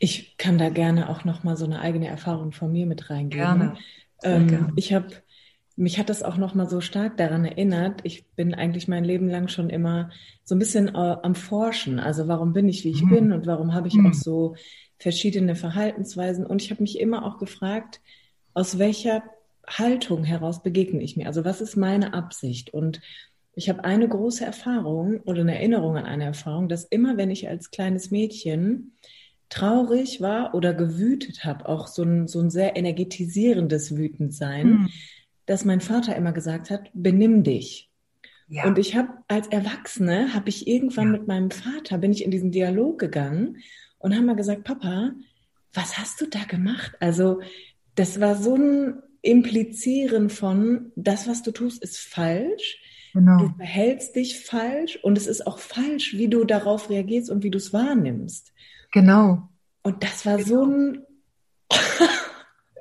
Ich 0.00 0.36
kann 0.36 0.58
da 0.58 0.68
gerne 0.68 1.08
auch 1.08 1.24
noch 1.24 1.44
mal 1.44 1.56
so 1.56 1.64
eine 1.64 1.78
eigene 1.78 2.08
Erfahrung 2.08 2.50
von 2.50 2.72
mir 2.72 2.86
mit 2.86 3.08
reingeben. 3.08 3.38
Gerne. 3.38 3.76
Ähm, 4.24 4.48
gerne. 4.48 4.72
Ich 4.74 4.92
habe 4.92 5.14
mich 5.82 5.98
hat 5.98 6.08
das 6.08 6.22
auch 6.22 6.36
noch 6.36 6.54
mal 6.54 6.68
so 6.68 6.80
stark 6.80 7.16
daran 7.16 7.44
erinnert. 7.44 8.00
Ich 8.04 8.24
bin 8.36 8.54
eigentlich 8.54 8.86
mein 8.86 9.04
Leben 9.04 9.28
lang 9.28 9.48
schon 9.48 9.68
immer 9.68 10.10
so 10.44 10.54
ein 10.54 10.60
bisschen 10.60 10.88
äh, 10.88 11.16
am 11.22 11.34
Forschen. 11.34 11.98
Also 11.98 12.28
warum 12.28 12.52
bin 12.52 12.68
ich, 12.68 12.84
wie 12.84 12.90
ich 12.90 13.02
mhm. 13.02 13.08
bin 13.10 13.32
und 13.32 13.46
warum 13.46 13.74
habe 13.74 13.88
ich 13.88 13.94
mhm. 13.94 14.06
auch 14.06 14.14
so 14.14 14.54
verschiedene 14.98 15.56
Verhaltensweisen? 15.56 16.46
Und 16.46 16.62
ich 16.62 16.70
habe 16.70 16.82
mich 16.82 17.00
immer 17.00 17.24
auch 17.24 17.38
gefragt, 17.38 18.00
aus 18.54 18.78
welcher 18.78 19.24
Haltung 19.66 20.22
heraus 20.22 20.62
begegne 20.62 21.02
ich 21.02 21.16
mir? 21.16 21.26
Also 21.26 21.44
was 21.44 21.60
ist 21.60 21.76
meine 21.76 22.14
Absicht? 22.14 22.72
Und 22.72 23.00
ich 23.54 23.68
habe 23.68 23.84
eine 23.84 24.08
große 24.08 24.44
Erfahrung 24.44 25.20
oder 25.24 25.40
eine 25.40 25.56
Erinnerung 25.56 25.96
an 25.96 26.06
eine 26.06 26.24
Erfahrung, 26.24 26.68
dass 26.68 26.84
immer, 26.84 27.16
wenn 27.16 27.30
ich 27.30 27.48
als 27.48 27.70
kleines 27.70 28.10
Mädchen 28.12 28.92
traurig 29.48 30.20
war 30.20 30.54
oder 30.54 30.72
gewütet 30.72 31.44
habe, 31.44 31.68
auch 31.68 31.88
so 31.88 32.04
ein, 32.04 32.28
so 32.28 32.40
ein 32.40 32.50
sehr 32.50 32.76
energetisierendes 32.76 33.96
Wütendsein, 33.96 34.68
mhm. 34.68 34.88
Dass 35.46 35.64
mein 35.64 35.80
Vater 35.80 36.16
immer 36.16 36.32
gesagt 36.32 36.70
hat, 36.70 36.90
benimm 36.94 37.42
dich. 37.42 37.90
Ja. 38.48 38.64
Und 38.64 38.78
ich 38.78 38.96
habe 38.96 39.08
als 39.28 39.48
Erwachsene, 39.48 40.34
habe 40.34 40.48
ich 40.48 40.66
irgendwann 40.66 41.06
ja. 41.06 41.12
mit 41.12 41.26
meinem 41.26 41.50
Vater, 41.50 41.98
bin 41.98 42.12
ich 42.12 42.24
in 42.24 42.30
diesen 42.30 42.50
Dialog 42.50 42.98
gegangen 42.98 43.58
und 43.98 44.14
haben 44.14 44.26
mal 44.26 44.36
gesagt, 44.36 44.64
Papa, 44.64 45.12
was 45.72 45.98
hast 45.98 46.20
du 46.20 46.26
da 46.26 46.44
gemacht? 46.44 46.92
Also 47.00 47.40
das 47.94 48.20
war 48.20 48.36
so 48.36 48.56
ein 48.56 49.02
Implizieren 49.22 50.30
von, 50.30 50.92
das, 50.96 51.28
was 51.28 51.42
du 51.42 51.52
tust, 51.52 51.82
ist 51.82 51.98
falsch. 51.98 52.78
Genau. 53.14 53.38
Du 53.38 53.54
verhältst 53.56 54.16
dich 54.16 54.40
falsch 54.40 54.98
und 55.02 55.16
es 55.16 55.26
ist 55.26 55.46
auch 55.46 55.58
falsch, 55.58 56.14
wie 56.14 56.28
du 56.28 56.44
darauf 56.44 56.90
reagierst 56.90 57.30
und 57.30 57.42
wie 57.44 57.50
du 57.50 57.58
es 57.58 57.72
wahrnimmst. 57.72 58.52
Genau. 58.90 59.48
Und 59.82 60.02
das 60.02 60.26
war 60.26 60.38
genau. 60.38 60.48
so 60.48 60.64
ein. 60.64 61.06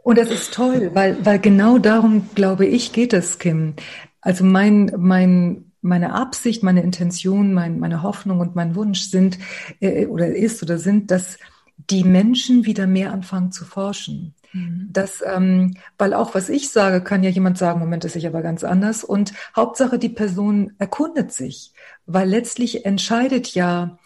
Und 0.04 0.18
das 0.18 0.30
ist 0.30 0.54
toll, 0.54 0.92
weil, 0.94 1.26
weil 1.26 1.40
genau 1.40 1.78
darum, 1.78 2.30
glaube 2.36 2.66
ich, 2.66 2.94
geht 2.94 3.14
es, 3.14 3.40
Kim. 3.40 3.76
Also 4.22 4.44
mein, 4.44 4.92
mein, 4.98 5.72
meine 5.82 6.14
Absicht, 6.14 6.64
meine 6.64 6.82
Intention, 6.82 7.54
mein, 7.54 7.80
meine 7.80 8.04
Hoffnung 8.04 8.40
und 8.40 8.56
mein 8.56 8.76
Wunsch 8.76 9.02
sind 9.02 9.40
äh, 9.80 10.06
oder 10.06 10.28
ist 10.28 10.62
oder 10.64 10.78
sind, 10.78 11.12
dass 11.12 11.38
die 11.90 12.04
Menschen 12.04 12.66
wieder 12.66 12.88
mehr 12.88 13.12
anfangen 13.12 13.52
zu 13.52 13.66
forschen. 13.66 14.36
Mhm. 14.54 14.90
Das, 14.92 15.24
ähm, 15.26 15.76
weil 15.98 16.14
auch 16.14 16.36
was 16.36 16.50
ich 16.50 16.70
sage, 16.70 17.02
kann 17.02 17.24
ja 17.24 17.30
jemand 17.30 17.58
sagen, 17.58 17.80
Moment, 17.80 18.06
ist 18.06 18.16
ich 18.16 18.28
aber 18.28 18.42
ganz 18.42 18.64
anders. 18.64 19.04
Und 19.04 19.34
Hauptsache, 19.56 19.98
die 19.98 20.10
Person 20.10 20.74
erkundet 20.78 21.32
sich, 21.32 21.74
weil 22.06 22.30
letztlich 22.30 22.86
entscheidet 22.86 23.54
ja 23.54 23.98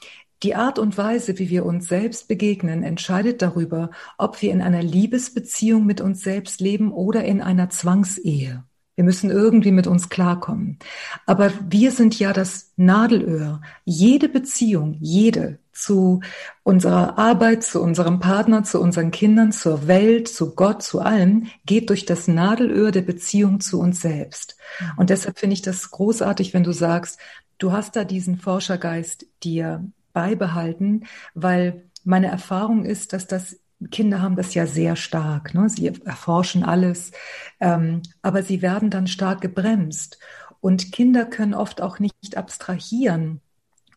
die 0.45 0.53
Art 0.53 0.77
und 0.77 0.95
Weise, 0.95 1.39
wie 1.39 1.49
wir 1.49 1.65
uns 1.65 1.87
selbst 1.87 2.27
begegnen, 2.27 2.83
entscheidet 2.83 3.41
darüber, 3.41 3.89
ob 4.19 4.43
wir 4.43 4.51
in 4.51 4.61
einer 4.61 4.83
Liebesbeziehung 4.83 5.87
mit 5.87 6.01
uns 6.01 6.21
selbst 6.21 6.61
leben 6.61 6.91
oder 6.91 7.25
in 7.25 7.41
einer 7.41 7.71
Zwangsehe. 7.71 8.63
Wir 8.93 9.03
müssen 9.03 9.31
irgendwie 9.31 9.71
mit 9.71 9.87
uns 9.87 10.07
klarkommen. 10.07 10.77
Aber 11.25 11.51
wir 11.67 11.91
sind 11.91 12.19
ja 12.19 12.31
das 12.31 12.73
Nadelöhr. 12.77 13.61
Jede 13.85 14.29
Beziehung, 14.29 14.97
jede 15.01 15.57
zu 15.73 16.21
unserer 16.61 17.17
Arbeit, 17.17 17.63
zu 17.63 17.81
unserem 17.81 18.19
Partner, 18.19 18.63
zu 18.63 18.79
unseren 18.79 19.09
Kindern, 19.09 19.51
zur 19.51 19.87
Welt, 19.87 20.27
zu 20.27 20.53
Gott, 20.53 20.83
zu 20.83 21.01
allem, 21.01 21.47
geht 21.65 21.89
durch 21.89 22.05
das 22.05 22.27
Nadelöhr 22.27 22.91
der 22.91 23.01
Beziehung 23.01 23.61
zu 23.61 23.79
uns 23.79 23.99
selbst. 23.99 24.57
Und 24.95 25.09
deshalb 25.09 25.39
finde 25.39 25.55
ich 25.55 25.63
das 25.63 25.89
großartig, 25.89 26.53
wenn 26.53 26.63
du 26.63 26.71
sagst, 26.71 27.19
du 27.57 27.71
hast 27.71 27.95
da 27.95 28.03
diesen 28.03 28.37
Forschergeist 28.37 29.25
dir 29.43 29.83
beibehalten, 30.15 31.05
weil 31.35 31.83
meine 32.03 32.27
Erfahrung 32.27 32.85
ist, 32.85 33.13
dass 33.13 33.27
das 33.27 33.59
Kinder 33.91 34.21
haben 34.21 34.37
das 34.37 34.53
ja 34.53 34.65
sehr 34.65 34.95
stark. 34.95 35.53
Ne? 35.53 35.69
Sie 35.69 35.87
erforschen 35.87 36.63
alles, 36.63 37.11
ähm, 37.59 38.01
aber 38.21 38.41
sie 38.41 38.61
werden 38.61 38.89
dann 38.89 39.05
stark 39.05 39.41
gebremst. 39.41 40.17
Und 40.61 40.91
Kinder 40.91 41.25
können 41.25 41.53
oft 41.53 41.81
auch 41.81 41.99
nicht 41.99 42.37
abstrahieren. 42.37 43.41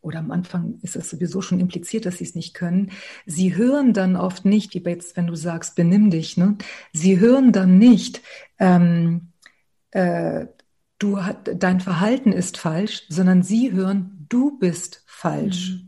Oder 0.01 0.19
am 0.19 0.31
Anfang 0.31 0.79
ist 0.83 0.97
es 0.97 1.11
sowieso 1.11 1.41
schon 1.41 1.61
impliziert, 1.61 2.07
dass 2.07 2.19
sie 2.19 2.25
es 2.25 2.35
nicht 2.35 2.55
können. 2.55 2.91
Sie 3.25 3.57
hören 3.57 3.93
dann 3.93 4.17
oft 4.17 4.45
nicht, 4.45 4.75
wie 4.75 4.83
jetzt, 4.85 5.17
wenn 5.17 5.27
du 5.27 5.35
sagst, 5.35 5.77
benimm 5.77 6.11
dich. 6.11 6.37
Ne? 6.37 6.57
Sie 6.93 7.19
hören 7.19 7.53
dann 7.53 7.79
nicht, 7.79 8.21
ähm, 8.59 9.33
äh, 9.93 10.47
du 10.99 11.19
dein 11.43 11.81
Verhalten 11.81 12.33
ist 12.33 12.59
falsch, 12.59 13.05
sondern 13.09 13.43
sie 13.43 13.73
hören, 13.73 14.27
du 14.29 14.59
bist 14.59 15.05
falsch. 15.07 15.71
Mhm. 15.71 15.88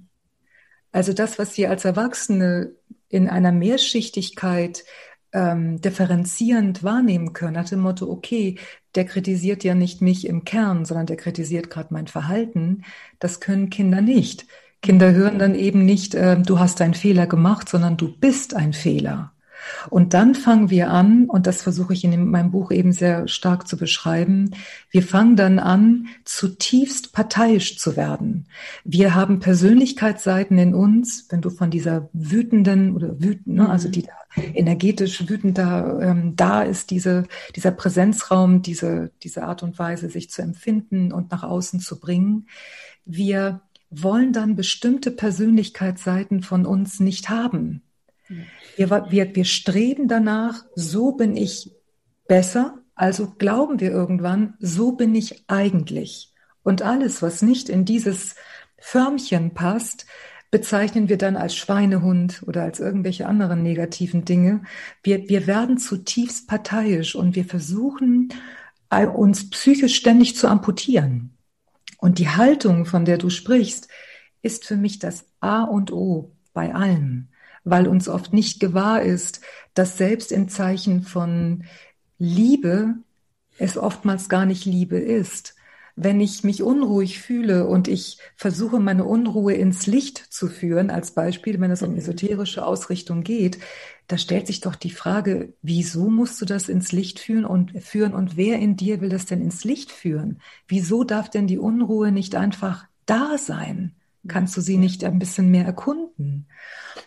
Also 0.92 1.12
das, 1.12 1.38
was 1.38 1.54
sie 1.54 1.66
als 1.66 1.84
Erwachsene 1.84 2.72
in 3.08 3.28
einer 3.28 3.52
Mehrschichtigkeit 3.52 4.84
ähm, 5.32 5.80
differenzierend 5.80 6.82
wahrnehmen 6.82 7.32
können, 7.32 7.54
nach 7.54 7.68
dem 7.68 7.80
Motto, 7.80 8.10
okay, 8.10 8.58
der 8.94 9.04
kritisiert 9.04 9.62
ja 9.62 9.74
nicht 9.74 10.02
mich 10.02 10.26
im 10.26 10.44
Kern, 10.44 10.84
sondern 10.84 11.06
der 11.06 11.16
kritisiert 11.16 11.70
gerade 11.70 11.94
mein 11.94 12.08
Verhalten, 12.08 12.84
das 13.18 13.40
können 13.40 13.70
Kinder 13.70 14.00
nicht. 14.00 14.46
Kinder 14.82 15.12
hören 15.12 15.38
dann 15.38 15.54
eben 15.54 15.84
nicht, 15.84 16.14
äh, 16.14 16.40
du 16.40 16.58
hast 16.58 16.80
einen 16.80 16.94
Fehler 16.94 17.26
gemacht, 17.26 17.68
sondern 17.68 17.96
du 17.96 18.16
bist 18.16 18.54
ein 18.54 18.72
Fehler. 18.72 19.32
Und 19.88 20.14
dann 20.14 20.34
fangen 20.34 20.70
wir 20.70 20.90
an, 20.90 21.26
und 21.26 21.46
das 21.46 21.62
versuche 21.62 21.92
ich 21.92 22.04
in 22.04 22.30
meinem 22.30 22.50
Buch 22.50 22.70
eben 22.70 22.92
sehr 22.92 23.28
stark 23.28 23.68
zu 23.68 23.76
beschreiben, 23.76 24.50
wir 24.90 25.02
fangen 25.02 25.36
dann 25.36 25.58
an, 25.58 26.08
zutiefst 26.24 27.12
parteiisch 27.12 27.78
zu 27.78 27.96
werden. 27.96 28.46
Wir 28.84 29.14
haben 29.14 29.40
Persönlichkeitsseiten 29.40 30.58
in 30.58 30.74
uns, 30.74 31.26
wenn 31.30 31.40
du 31.40 31.50
von 31.50 31.70
dieser 31.70 32.08
wütenden 32.12 32.94
oder 32.94 33.20
wütend, 33.20 33.56
ne, 33.56 33.68
also 33.68 33.88
mhm. 33.88 33.92
die 33.92 34.02
da 34.02 34.12
energetisch 34.36 35.28
wütend 35.28 35.58
da, 35.58 36.00
ähm, 36.00 36.36
da 36.36 36.62
ist, 36.62 36.90
diese, 36.90 37.26
dieser 37.56 37.72
Präsenzraum, 37.72 38.62
diese, 38.62 39.10
diese 39.22 39.42
Art 39.42 39.62
und 39.62 39.78
Weise, 39.78 40.08
sich 40.08 40.30
zu 40.30 40.42
empfinden 40.42 41.12
und 41.12 41.30
nach 41.30 41.42
außen 41.42 41.80
zu 41.80 41.98
bringen. 41.98 42.46
Wir 43.04 43.60
wollen 43.90 44.32
dann 44.32 44.54
bestimmte 44.54 45.10
Persönlichkeitsseiten 45.10 46.42
von 46.42 46.64
uns 46.64 47.00
nicht 47.00 47.28
haben. 47.28 47.82
Wir, 48.76 48.90
wir, 49.10 49.34
wir 49.34 49.44
streben 49.44 50.08
danach, 50.08 50.64
so 50.74 51.12
bin 51.12 51.36
ich 51.36 51.72
besser, 52.26 52.78
also 52.94 53.32
glauben 53.38 53.80
wir 53.80 53.90
irgendwann, 53.90 54.54
so 54.60 54.92
bin 54.92 55.14
ich 55.14 55.44
eigentlich. 55.48 56.34
Und 56.62 56.82
alles, 56.82 57.22
was 57.22 57.42
nicht 57.42 57.68
in 57.68 57.84
dieses 57.84 58.34
Förmchen 58.78 59.54
passt, 59.54 60.06
bezeichnen 60.50 61.08
wir 61.08 61.16
dann 61.16 61.36
als 61.36 61.54
Schweinehund 61.54 62.42
oder 62.46 62.62
als 62.62 62.80
irgendwelche 62.80 63.26
anderen 63.26 63.62
negativen 63.62 64.24
Dinge. 64.24 64.62
Wir, 65.02 65.28
wir 65.28 65.46
werden 65.46 65.78
zutiefst 65.78 66.48
parteiisch 66.48 67.14
und 67.14 67.36
wir 67.36 67.44
versuchen, 67.44 68.32
uns 69.14 69.50
psychisch 69.50 69.94
ständig 69.94 70.36
zu 70.36 70.48
amputieren. 70.48 71.36
Und 71.98 72.18
die 72.18 72.28
Haltung, 72.28 72.86
von 72.86 73.04
der 73.04 73.18
du 73.18 73.30
sprichst, 73.30 73.88
ist 74.42 74.64
für 74.64 74.76
mich 74.76 74.98
das 74.98 75.26
A 75.38 75.62
und 75.62 75.92
O 75.92 76.32
bei 76.52 76.74
allem 76.74 77.28
weil 77.64 77.86
uns 77.86 78.08
oft 78.08 78.32
nicht 78.32 78.60
gewahr 78.60 79.02
ist, 79.02 79.40
dass 79.74 79.98
selbst 79.98 80.32
im 80.32 80.48
Zeichen 80.48 81.02
von 81.02 81.64
Liebe 82.18 82.94
es 83.58 83.76
oftmals 83.76 84.28
gar 84.28 84.46
nicht 84.46 84.64
Liebe 84.64 84.98
ist. 84.98 85.54
Wenn 85.96 86.20
ich 86.20 86.44
mich 86.44 86.62
unruhig 86.62 87.20
fühle 87.20 87.66
und 87.66 87.86
ich 87.88 88.18
versuche, 88.36 88.78
meine 88.78 89.04
Unruhe 89.04 89.52
ins 89.52 89.86
Licht 89.86 90.16
zu 90.16 90.48
führen, 90.48 90.88
als 90.88 91.10
Beispiel, 91.10 91.60
wenn 91.60 91.70
es 91.70 91.82
um 91.82 91.94
esoterische 91.94 92.64
Ausrichtung 92.64 93.22
geht, 93.22 93.58
da 94.06 94.16
stellt 94.16 94.46
sich 94.46 94.60
doch 94.60 94.76
die 94.76 94.90
Frage, 94.90 95.52
wieso 95.62 96.08
musst 96.08 96.40
du 96.40 96.46
das 96.46 96.68
ins 96.68 96.92
Licht 96.92 97.18
führen 97.18 97.44
und 97.44 97.72
führen 97.82 98.14
und 98.14 98.36
wer 98.36 98.58
in 98.58 98.76
dir 98.76 99.00
will 99.00 99.10
das 99.10 99.26
denn 99.26 99.42
ins 99.42 99.64
Licht 99.64 99.92
führen? 99.92 100.40
Wieso 100.68 101.04
darf 101.04 101.28
denn 101.28 101.46
die 101.46 101.58
Unruhe 101.58 102.12
nicht 102.12 102.34
einfach 102.34 102.86
da 103.04 103.36
sein? 103.36 103.94
Kannst 104.26 104.56
du 104.56 104.60
sie 104.60 104.78
nicht 104.78 105.04
ein 105.04 105.18
bisschen 105.18 105.50
mehr 105.50 105.64
erkunden? 105.64 106.46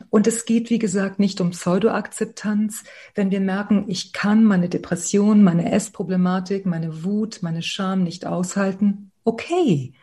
Und 0.09 0.27
es 0.27 0.45
geht, 0.45 0.69
wie 0.69 0.79
gesagt, 0.79 1.19
nicht 1.19 1.41
um 1.41 1.51
Pseudoakzeptanz. 1.51 2.83
Wenn 3.15 3.31
wir 3.31 3.39
merken, 3.39 3.85
ich 3.87 4.13
kann 4.13 4.43
meine 4.43 4.69
Depression, 4.69 5.43
meine 5.43 5.71
Essproblematik, 5.71 6.65
meine 6.65 7.03
Wut, 7.03 7.39
meine 7.41 7.61
Scham 7.61 8.03
nicht 8.03 8.25
aushalten, 8.25 9.11
okay. 9.23 9.93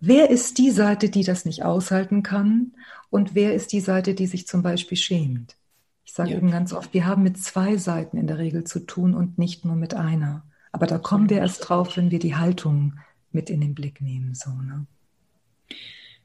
wer 0.00 0.30
ist 0.30 0.58
die 0.58 0.70
Seite, 0.70 1.08
die 1.08 1.24
das 1.24 1.44
nicht 1.44 1.64
aushalten 1.64 2.22
kann 2.22 2.72
und 3.10 3.34
wer 3.34 3.54
ist 3.54 3.72
die 3.72 3.80
Seite, 3.80 4.14
die 4.14 4.26
sich 4.26 4.46
zum 4.46 4.62
Beispiel 4.62 4.96
schämt. 4.96 5.56
Ich 6.04 6.12
sage 6.12 6.30
ja. 6.30 6.36
eben 6.36 6.50
ganz 6.50 6.72
oft, 6.72 6.92
wir 6.92 7.06
haben 7.06 7.22
mit 7.22 7.38
zwei 7.38 7.76
Seiten 7.76 8.16
in 8.16 8.26
der 8.26 8.38
Regel 8.38 8.64
zu 8.64 8.80
tun 8.80 9.14
und 9.14 9.38
nicht 9.38 9.64
nur 9.64 9.76
mit 9.76 9.94
einer. 9.94 10.44
Aber 10.72 10.86
da 10.86 10.98
kommen 10.98 11.30
wir 11.30 11.38
erst 11.38 11.68
drauf, 11.68 11.96
wenn 11.96 12.10
wir 12.10 12.18
die 12.18 12.36
Haltung 12.36 12.98
mit 13.30 13.50
in 13.50 13.60
den 13.60 13.74
Blick 13.74 14.00
nehmen. 14.00 14.34
So, 14.34 14.50
ne? 14.50 14.86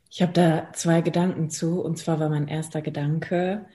Ich 0.10 0.22
habe 0.22 0.34
da 0.34 0.72
zwei 0.74 1.02
Gedanken 1.02 1.50
zu. 1.50 1.82
Und 1.82 1.98
zwar 1.98 2.20
war 2.20 2.30
mein 2.30 2.48
erster 2.48 2.82
Gedanke, 2.82 3.66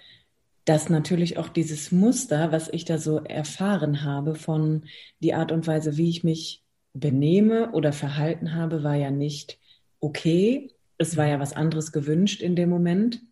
dass 0.64 0.88
natürlich 0.88 1.38
auch 1.38 1.48
dieses 1.48 1.92
Muster, 1.92 2.52
was 2.52 2.68
ich 2.68 2.84
da 2.84 2.98
so 2.98 3.18
erfahren 3.18 4.04
habe 4.04 4.34
von 4.34 4.84
die 5.20 5.34
Art 5.34 5.52
und 5.52 5.66
Weise, 5.66 5.96
wie 5.96 6.08
ich 6.08 6.24
mich 6.24 6.62
benehme 6.94 7.72
oder 7.72 7.92
verhalten 7.92 8.54
habe, 8.54 8.82
war 8.82 8.94
ja 8.94 9.10
nicht 9.10 9.58
okay. 10.00 10.70
Es 10.98 11.16
war 11.16 11.26
ja 11.26 11.40
was 11.40 11.52
anderes 11.52 11.90
gewünscht 11.90 12.42
in 12.42 12.54
dem 12.54 12.68
Moment. 12.68 13.22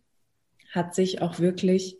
Hat 0.71 0.95
sich 0.95 1.21
auch 1.21 1.39
wirklich 1.39 1.97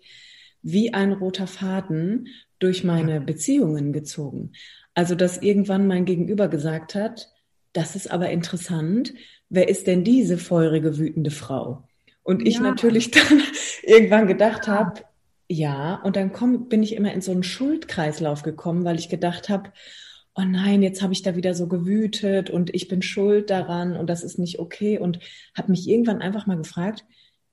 wie 0.62 0.94
ein 0.94 1.14
roter 1.14 1.48
Faden 1.48 2.28
durch 2.60 2.84
meine 2.84 3.22
Beziehungen 3.22 3.94
gezogen. 3.94 4.52
Also, 4.94 5.16
dass 5.16 5.42
irgendwann 5.42 5.88
mein 5.88 6.06
Gegenüber 6.06 6.48
gesagt 6.48 6.96
hat, 6.96 7.32
das 7.74 7.96
ist 7.96 8.12
aber 8.12 8.30
interessant, 8.30 9.14
wer 9.52 9.70
ist 9.70 9.86
denn 9.86 10.04
diese 10.04 10.38
feurige, 10.38 10.98
wütende 10.98 11.30
Frau? 11.30 11.84
Und 12.24 12.48
ich 12.48 12.56
ja. 12.56 12.62
natürlich 12.62 13.12
dann 13.12 13.44
irgendwann 13.84 14.26
gedacht 14.26 14.68
habe, 14.68 15.02
ja, 15.48 15.96
und 16.04 16.16
dann 16.16 16.32
komm, 16.32 16.70
bin 16.70 16.82
ich 16.82 16.96
immer 16.96 17.14
in 17.14 17.22
so 17.22 17.32
einen 17.32 17.44
Schuldkreislauf 17.44 18.42
gekommen, 18.42 18.86
weil 18.86 18.98
ich 18.98 19.10
gedacht 19.10 19.50
habe, 19.50 19.72
oh 20.34 20.44
nein, 20.44 20.82
jetzt 20.82 21.02
habe 21.02 21.12
ich 21.12 21.24
da 21.24 21.36
wieder 21.36 21.54
so 21.54 21.68
gewütet 21.68 22.50
und 22.50 22.74
ich 22.74 22.88
bin 22.88 23.02
schuld 23.02 23.50
daran 23.50 23.98
und 23.98 24.10
das 24.10 24.24
ist 24.24 24.40
nicht 24.40 24.60
okay 24.60 24.98
und 24.98 25.20
habe 25.54 25.72
mich 25.72 25.90
irgendwann 25.90 26.22
einfach 26.22 26.48
mal 26.48 26.56
gefragt, 26.56 27.04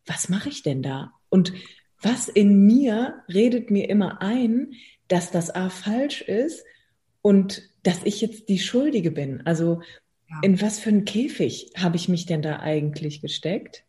was 0.07 0.29
mache 0.29 0.49
ich 0.49 0.63
denn 0.63 0.81
da? 0.81 1.11
Und 1.29 1.53
was 2.01 2.29
in 2.29 2.65
mir 2.65 3.25
redet 3.29 3.73
mir 3.73 3.91
immer 3.91 4.23
ein, 4.23 4.75
dass 5.09 5.33
das 5.33 5.53
A 5.53 5.69
falsch 5.69 6.23
ist 6.23 6.65
und 7.21 7.69
dass 7.83 8.05
ich 8.05 8.21
jetzt 8.21 8.49
die 8.49 8.61
Schuldige 8.61 9.11
bin. 9.11 9.43
Also 9.45 9.81
ja. 10.29 10.41
in 10.43 10.61
was 10.61 10.79
für 10.79 10.91
einen 10.91 11.05
Käfig 11.05 11.73
habe 11.77 11.97
ich 11.97 12.09
mich 12.09 12.27
denn 12.27 12.43
da 12.43 12.61
eigentlich 12.61 13.21
gesteckt? 13.21 13.85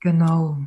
Genau. 0.00 0.58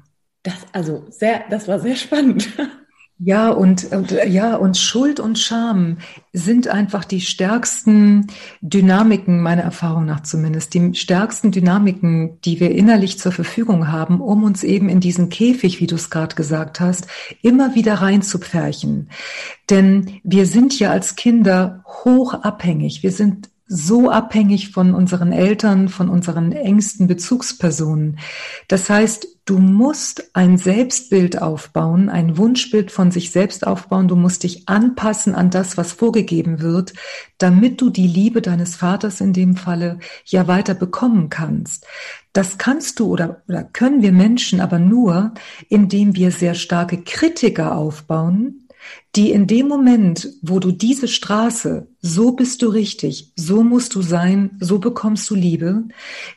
Das, 0.44 0.66
also 0.74 1.06
sehr, 1.10 1.46
das 1.50 1.68
war 1.68 1.80
sehr 1.80 1.96
spannend. 1.96 2.50
Ja, 3.26 3.52
und, 3.52 3.90
und, 3.94 4.12
ja, 4.12 4.56
und 4.56 4.76
Schuld 4.76 5.22
und 5.22 5.40
Scham 5.40 6.00
sind 6.34 6.68
einfach 6.68 7.06
die 7.06 7.22
stärksten 7.22 8.28
Dynamiken, 8.60 9.40
meiner 9.40 9.62
Erfahrung 9.62 10.06
nach 10.06 10.24
zumindest, 10.24 10.74
die 10.74 10.94
stärksten 10.96 11.52
Dynamiken, 11.52 12.42
die 12.42 12.60
wir 12.60 12.72
innerlich 12.72 13.20
zur 13.20 13.32
Verfügung 13.32 13.92
haben, 13.92 14.20
um 14.20 14.44
uns 14.44 14.64
eben 14.64 14.90
in 14.90 15.00
diesen 15.00 15.30
Käfig, 15.30 15.80
wie 15.80 15.88
du 15.88 15.96
es 15.96 16.10
gerade 16.10 16.36
gesagt 16.36 16.82
hast, 16.82 17.08
immer 17.42 17.76
wieder 17.76 17.94
reinzupferchen. 17.96 19.10
Denn 19.70 20.20
wir 20.24 20.46
sind 20.46 20.78
ja 20.78 20.92
als 20.92 21.16
Kinder 21.16 21.84
hoch 21.86 22.34
abhängig. 22.34 23.04
Wir 23.04 23.12
sind 23.12 23.53
so 23.74 24.12
abhängig 24.12 24.72
von 24.72 24.94
unseren 24.94 25.32
Eltern, 25.32 25.90
von 25.90 26.10
unseren 26.10 26.52
engsten 26.52 27.08
Bezugspersonen. 27.08 28.20
Das 28.68 28.90
heißt, 28.90 29.28
du 29.46 29.58
musst 29.58 30.30
ein 30.36 30.58
Selbstbild 30.58 31.42
aufbauen, 31.42 32.10
ein 32.10 32.38
Wunschbild 32.38 32.92
von 32.92 33.10
sich 33.10 33.32
selbst 33.32 33.66
aufbauen. 33.66 34.08
Du 34.08 34.16
musst 34.16 34.44
dich 34.44 34.70
anpassen 34.70 35.34
an 35.34 35.50
das, 35.50 35.76
was 35.76 35.92
vorgegeben 35.92 36.62
wird, 36.62 36.94
damit 37.40 37.82
du 37.82 37.90
die 37.90 38.08
Liebe 38.08 38.42
deines 38.42 38.76
Vaters 38.76 39.22
in 39.22 39.34
dem 39.34 39.56
Falle 39.56 39.98
ja 40.26 40.48
weiter 40.48 40.76
bekommen 40.76 41.30
kannst. 41.30 41.88
Das 42.32 42.60
kannst 42.60 43.00
du 43.00 43.08
oder, 43.08 43.42
oder 43.48 43.64
können 43.64 44.02
wir 44.02 44.12
Menschen 44.12 44.62
aber 44.62 44.78
nur, 44.80 45.34
indem 45.68 46.16
wir 46.16 46.32
sehr 46.32 46.54
starke 46.54 47.02
Kritiker 47.02 47.76
aufbauen, 47.76 48.63
die 49.16 49.32
in 49.32 49.46
dem 49.46 49.68
Moment, 49.68 50.30
wo 50.42 50.60
du 50.60 50.72
diese 50.72 51.08
Straße, 51.08 51.88
so 52.02 52.32
bist 52.32 52.62
du 52.62 52.68
richtig, 52.68 53.32
so 53.36 53.64
musst 53.64 53.94
du 53.94 54.02
sein, 54.02 54.58
so 54.60 54.80
bekommst 54.80 55.30
du 55.30 55.36
Liebe, 55.36 55.84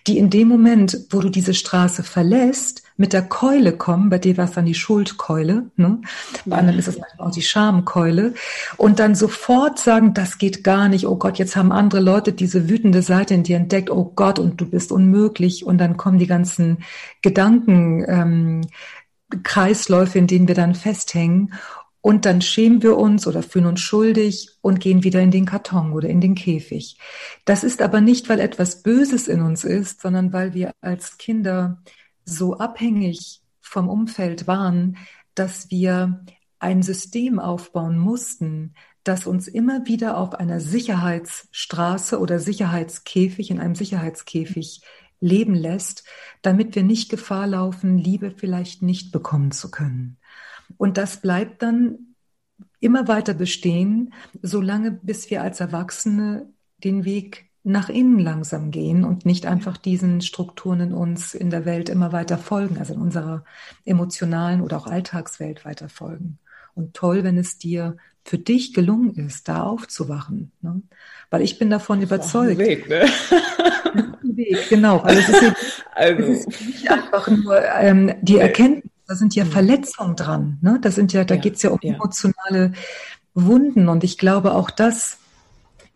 die 0.06 0.18
in 0.18 0.28
dem 0.28 0.48
Moment, 0.48 1.06
wo 1.10 1.20
du 1.20 1.30
diese 1.30 1.54
Straße 1.54 2.02
verlässt, 2.02 2.82
mit 2.98 3.12
der 3.12 3.22
Keule 3.22 3.72
kommen, 3.72 4.10
bei 4.10 4.18
dir 4.18 4.36
war 4.36 4.44
es 4.44 4.52
dann 4.52 4.66
die 4.66 4.74
Schuldkeule, 4.74 5.70
ne? 5.76 6.00
bei 6.44 6.56
anderen 6.56 6.78
ist 6.78 6.88
es 6.88 6.98
manchmal 6.98 7.28
auch 7.28 7.32
die 7.32 7.42
Schamkeule, 7.42 8.34
und 8.76 8.98
dann 8.98 9.14
sofort 9.14 9.78
sagen, 9.78 10.12
das 10.12 10.38
geht 10.38 10.62
gar 10.62 10.88
nicht, 10.88 11.06
oh 11.06 11.16
Gott, 11.16 11.38
jetzt 11.38 11.56
haben 11.56 11.72
andere 11.72 12.00
Leute 12.00 12.32
diese 12.32 12.68
wütende 12.68 13.02
Seite 13.02 13.34
in 13.34 13.42
dir 13.42 13.56
entdeckt, 13.56 13.90
oh 13.90 14.12
Gott, 14.14 14.38
und 14.38 14.60
du 14.60 14.66
bist 14.66 14.92
unmöglich, 14.92 15.64
und 15.64 15.78
dann 15.78 15.96
kommen 15.96 16.18
die 16.18 16.26
ganzen 16.26 16.78
Gedanken, 17.22 18.04
ähm, 18.06 18.60
Kreisläufe, 19.42 20.18
in 20.18 20.26
denen 20.26 20.48
wir 20.48 20.54
dann 20.54 20.74
festhängen. 20.74 21.52
Und 22.06 22.24
dann 22.24 22.40
schämen 22.40 22.84
wir 22.84 22.96
uns 22.98 23.26
oder 23.26 23.42
fühlen 23.42 23.66
uns 23.66 23.80
schuldig 23.80 24.50
und 24.60 24.78
gehen 24.78 25.02
wieder 25.02 25.20
in 25.20 25.32
den 25.32 25.44
Karton 25.44 25.90
oder 25.90 26.08
in 26.08 26.20
den 26.20 26.36
Käfig. 26.36 27.00
Das 27.44 27.64
ist 27.64 27.82
aber 27.82 28.00
nicht, 28.00 28.28
weil 28.28 28.38
etwas 28.38 28.84
Böses 28.84 29.26
in 29.26 29.42
uns 29.42 29.64
ist, 29.64 30.02
sondern 30.02 30.32
weil 30.32 30.54
wir 30.54 30.72
als 30.80 31.18
Kinder 31.18 31.82
so 32.24 32.58
abhängig 32.58 33.42
vom 33.60 33.88
Umfeld 33.88 34.46
waren, 34.46 34.98
dass 35.34 35.68
wir 35.72 36.24
ein 36.60 36.84
System 36.84 37.40
aufbauen 37.40 37.98
mussten, 37.98 38.74
das 39.02 39.26
uns 39.26 39.48
immer 39.48 39.88
wieder 39.88 40.16
auf 40.16 40.34
einer 40.34 40.60
Sicherheitsstraße 40.60 42.20
oder 42.20 42.38
Sicherheitskäfig, 42.38 43.50
in 43.50 43.58
einem 43.58 43.74
Sicherheitskäfig 43.74 44.80
leben 45.18 45.56
lässt, 45.56 46.04
damit 46.42 46.76
wir 46.76 46.84
nicht 46.84 47.10
Gefahr 47.10 47.48
laufen, 47.48 47.98
Liebe 47.98 48.30
vielleicht 48.30 48.80
nicht 48.82 49.10
bekommen 49.10 49.50
zu 49.50 49.72
können. 49.72 50.18
Und 50.76 50.96
das 50.96 51.20
bleibt 51.20 51.62
dann 51.62 52.14
immer 52.80 53.08
weiter 53.08 53.34
bestehen, 53.34 54.12
solange 54.42 54.90
bis 54.90 55.30
wir 55.30 55.42
als 55.42 55.60
Erwachsene 55.60 56.48
den 56.82 57.04
Weg 57.04 57.46
nach 57.64 57.88
innen 57.88 58.20
langsam 58.20 58.70
gehen 58.70 59.04
und 59.04 59.26
nicht 59.26 59.44
einfach 59.44 59.76
diesen 59.76 60.20
Strukturen 60.20 60.80
in 60.80 60.92
uns 60.92 61.34
in 61.34 61.50
der 61.50 61.64
Welt 61.64 61.88
immer 61.88 62.12
weiter 62.12 62.38
folgen, 62.38 62.78
also 62.78 62.94
in 62.94 63.00
unserer 63.00 63.44
emotionalen 63.84 64.60
oder 64.60 64.76
auch 64.76 64.86
Alltagswelt 64.86 65.64
weiter 65.64 65.88
folgen. 65.88 66.38
Und 66.74 66.94
toll, 66.94 67.24
wenn 67.24 67.36
es 67.38 67.58
dir 67.58 67.96
für 68.24 68.38
dich 68.38 68.72
gelungen 68.72 69.14
ist, 69.14 69.48
da 69.48 69.62
aufzuwachen. 69.62 70.52
Ne? 70.60 70.82
Weil 71.30 71.42
ich 71.42 71.58
bin 71.58 71.70
davon 71.70 72.00
das 72.00 72.08
überzeugt. 72.08 72.60
Ein 72.60 72.66
Weg, 72.66 72.88
ne? 72.88 73.06
Weg, 74.22 74.68
genau. 74.68 74.98
Also 74.98 75.20
es 75.20 75.42
ist, 75.42 75.84
also. 75.94 76.22
es 76.22 76.46
ist 76.46 76.66
nicht 76.66 76.90
einfach 76.90 77.28
nur 77.28 77.60
ähm, 77.80 78.14
die 78.22 78.38
Erkenntnis, 78.38 78.92
da 79.06 79.14
sind 79.14 79.34
ja 79.34 79.44
mhm. 79.44 79.50
Verletzungen 79.50 80.16
dran. 80.16 80.58
Ne? 80.62 80.78
Da 80.80 80.90
sind 80.90 81.12
ja, 81.12 81.24
da 81.24 81.34
ja, 81.34 81.40
geht's 81.40 81.62
ja 81.62 81.70
um 81.70 81.78
ja. 81.82 81.94
emotionale 81.94 82.72
Wunden. 83.34 83.88
Und 83.88 84.04
ich 84.04 84.18
glaube, 84.18 84.54
auch 84.54 84.70
das 84.70 85.18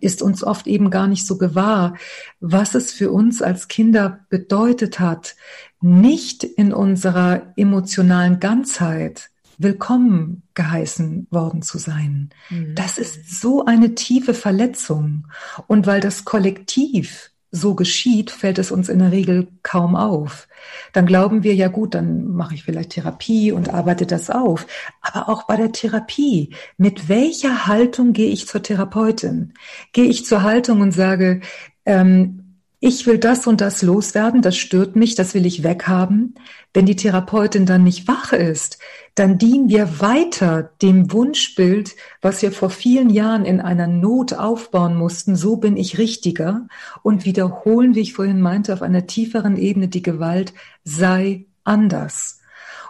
ist 0.01 0.23
uns 0.23 0.43
oft 0.43 0.67
eben 0.67 0.91
gar 0.91 1.07
nicht 1.07 1.27
so 1.27 1.37
gewahr, 1.37 1.95
was 2.41 2.75
es 2.75 2.93
für 2.93 3.11
uns 3.11 3.43
als 3.43 3.69
Kinder 3.69 4.21
bedeutet 4.31 4.99
hat, 4.99 5.37
nicht 5.81 6.45
in 6.45 6.73
unserer 6.73 7.53
emotionalen 7.57 8.41
Ganzheit 8.41 9.31
willkommen 9.59 10.43
geheißen 10.55 11.27
worden 11.31 11.61
zu 11.61 11.79
sein. 11.79 12.31
Mhm. 12.49 12.75
Das 12.75 12.97
ist 12.97 13.41
so 13.41 13.67
eine 13.67 13.95
tiefe 13.95 14.33
Verletzung. 14.33 15.27
Und 15.67 15.87
weil 15.87 16.01
das 16.01 16.25
Kollektiv 16.25 17.30
so 17.53 17.75
geschieht, 17.75 18.31
fällt 18.31 18.59
es 18.59 18.71
uns 18.71 18.89
in 18.89 19.01
der 19.01 19.11
Regel 19.11 19.49
kaum 19.63 19.97
auf. 19.97 20.47
Dann 20.93 21.07
glauben 21.07 21.43
wir, 21.43 21.55
ja 21.55 21.69
gut, 21.69 21.95
dann 21.95 22.29
mache 22.29 22.55
ich 22.55 22.63
vielleicht 22.63 22.91
Therapie 22.91 23.51
und 23.51 23.75
arbeite 23.75 24.07
das 24.07 24.31
auf. 24.31 24.67
Aber 25.01 25.29
auch 25.29 25.45
bei 25.45 25.57
der 25.57 25.73
Therapie, 25.73 26.55
mit 26.77 27.09
welcher 27.09 27.67
Haltung 27.67 28.13
gehe 28.13 28.31
ich 28.31 28.47
zur 28.47 28.63
Therapeutin? 28.63 29.55
Gehe 29.93 30.09
ich 30.09 30.25
zur 30.25 30.43
Haltung 30.43 30.81
und 30.81 30.93
sage, 30.93 31.41
ähm, 31.87 32.40
ich 32.83 33.07
will 33.07 33.19
das 33.19 33.47
und 33.47 33.61
das 33.61 33.83
loswerden, 33.83 34.41
das 34.41 34.57
stört 34.57 34.97
mich, 34.97 35.15
das 35.15 35.35
will 35.35 35.45
ich 35.45 35.63
weghaben. 35.63 36.35
Wenn 36.73 36.87
die 36.87 36.97
Therapeutin 36.97 37.67
dann 37.67 37.85
nicht 37.85 38.09
wach 38.09 38.33
ist, 38.33 38.79
dann 39.15 39.37
dienen 39.37 39.69
wir 39.69 40.01
weiter 40.01 40.71
dem 40.81 41.13
Wunschbild, 41.13 41.95
was 42.23 42.41
wir 42.41 42.53
vor 42.53 42.71
vielen 42.71 43.11
Jahren 43.11 43.45
in 43.45 43.61
einer 43.61 43.87
Not 43.87 44.33
aufbauen 44.33 44.97
mussten, 44.97 45.37
so 45.37 45.57
bin 45.57 45.77
ich 45.77 45.99
richtiger, 45.99 46.69
und 47.03 47.27
wiederholen, 47.27 47.95
wie 47.95 48.01
ich 48.01 48.15
vorhin 48.15 48.41
meinte, 48.41 48.73
auf 48.73 48.81
einer 48.81 49.07
tieferen 49.07 49.59
Ebene 49.59 49.89
die 49.89 50.03
Gewalt 50.03 50.55
sei 50.83 51.45
anders. 51.65 52.41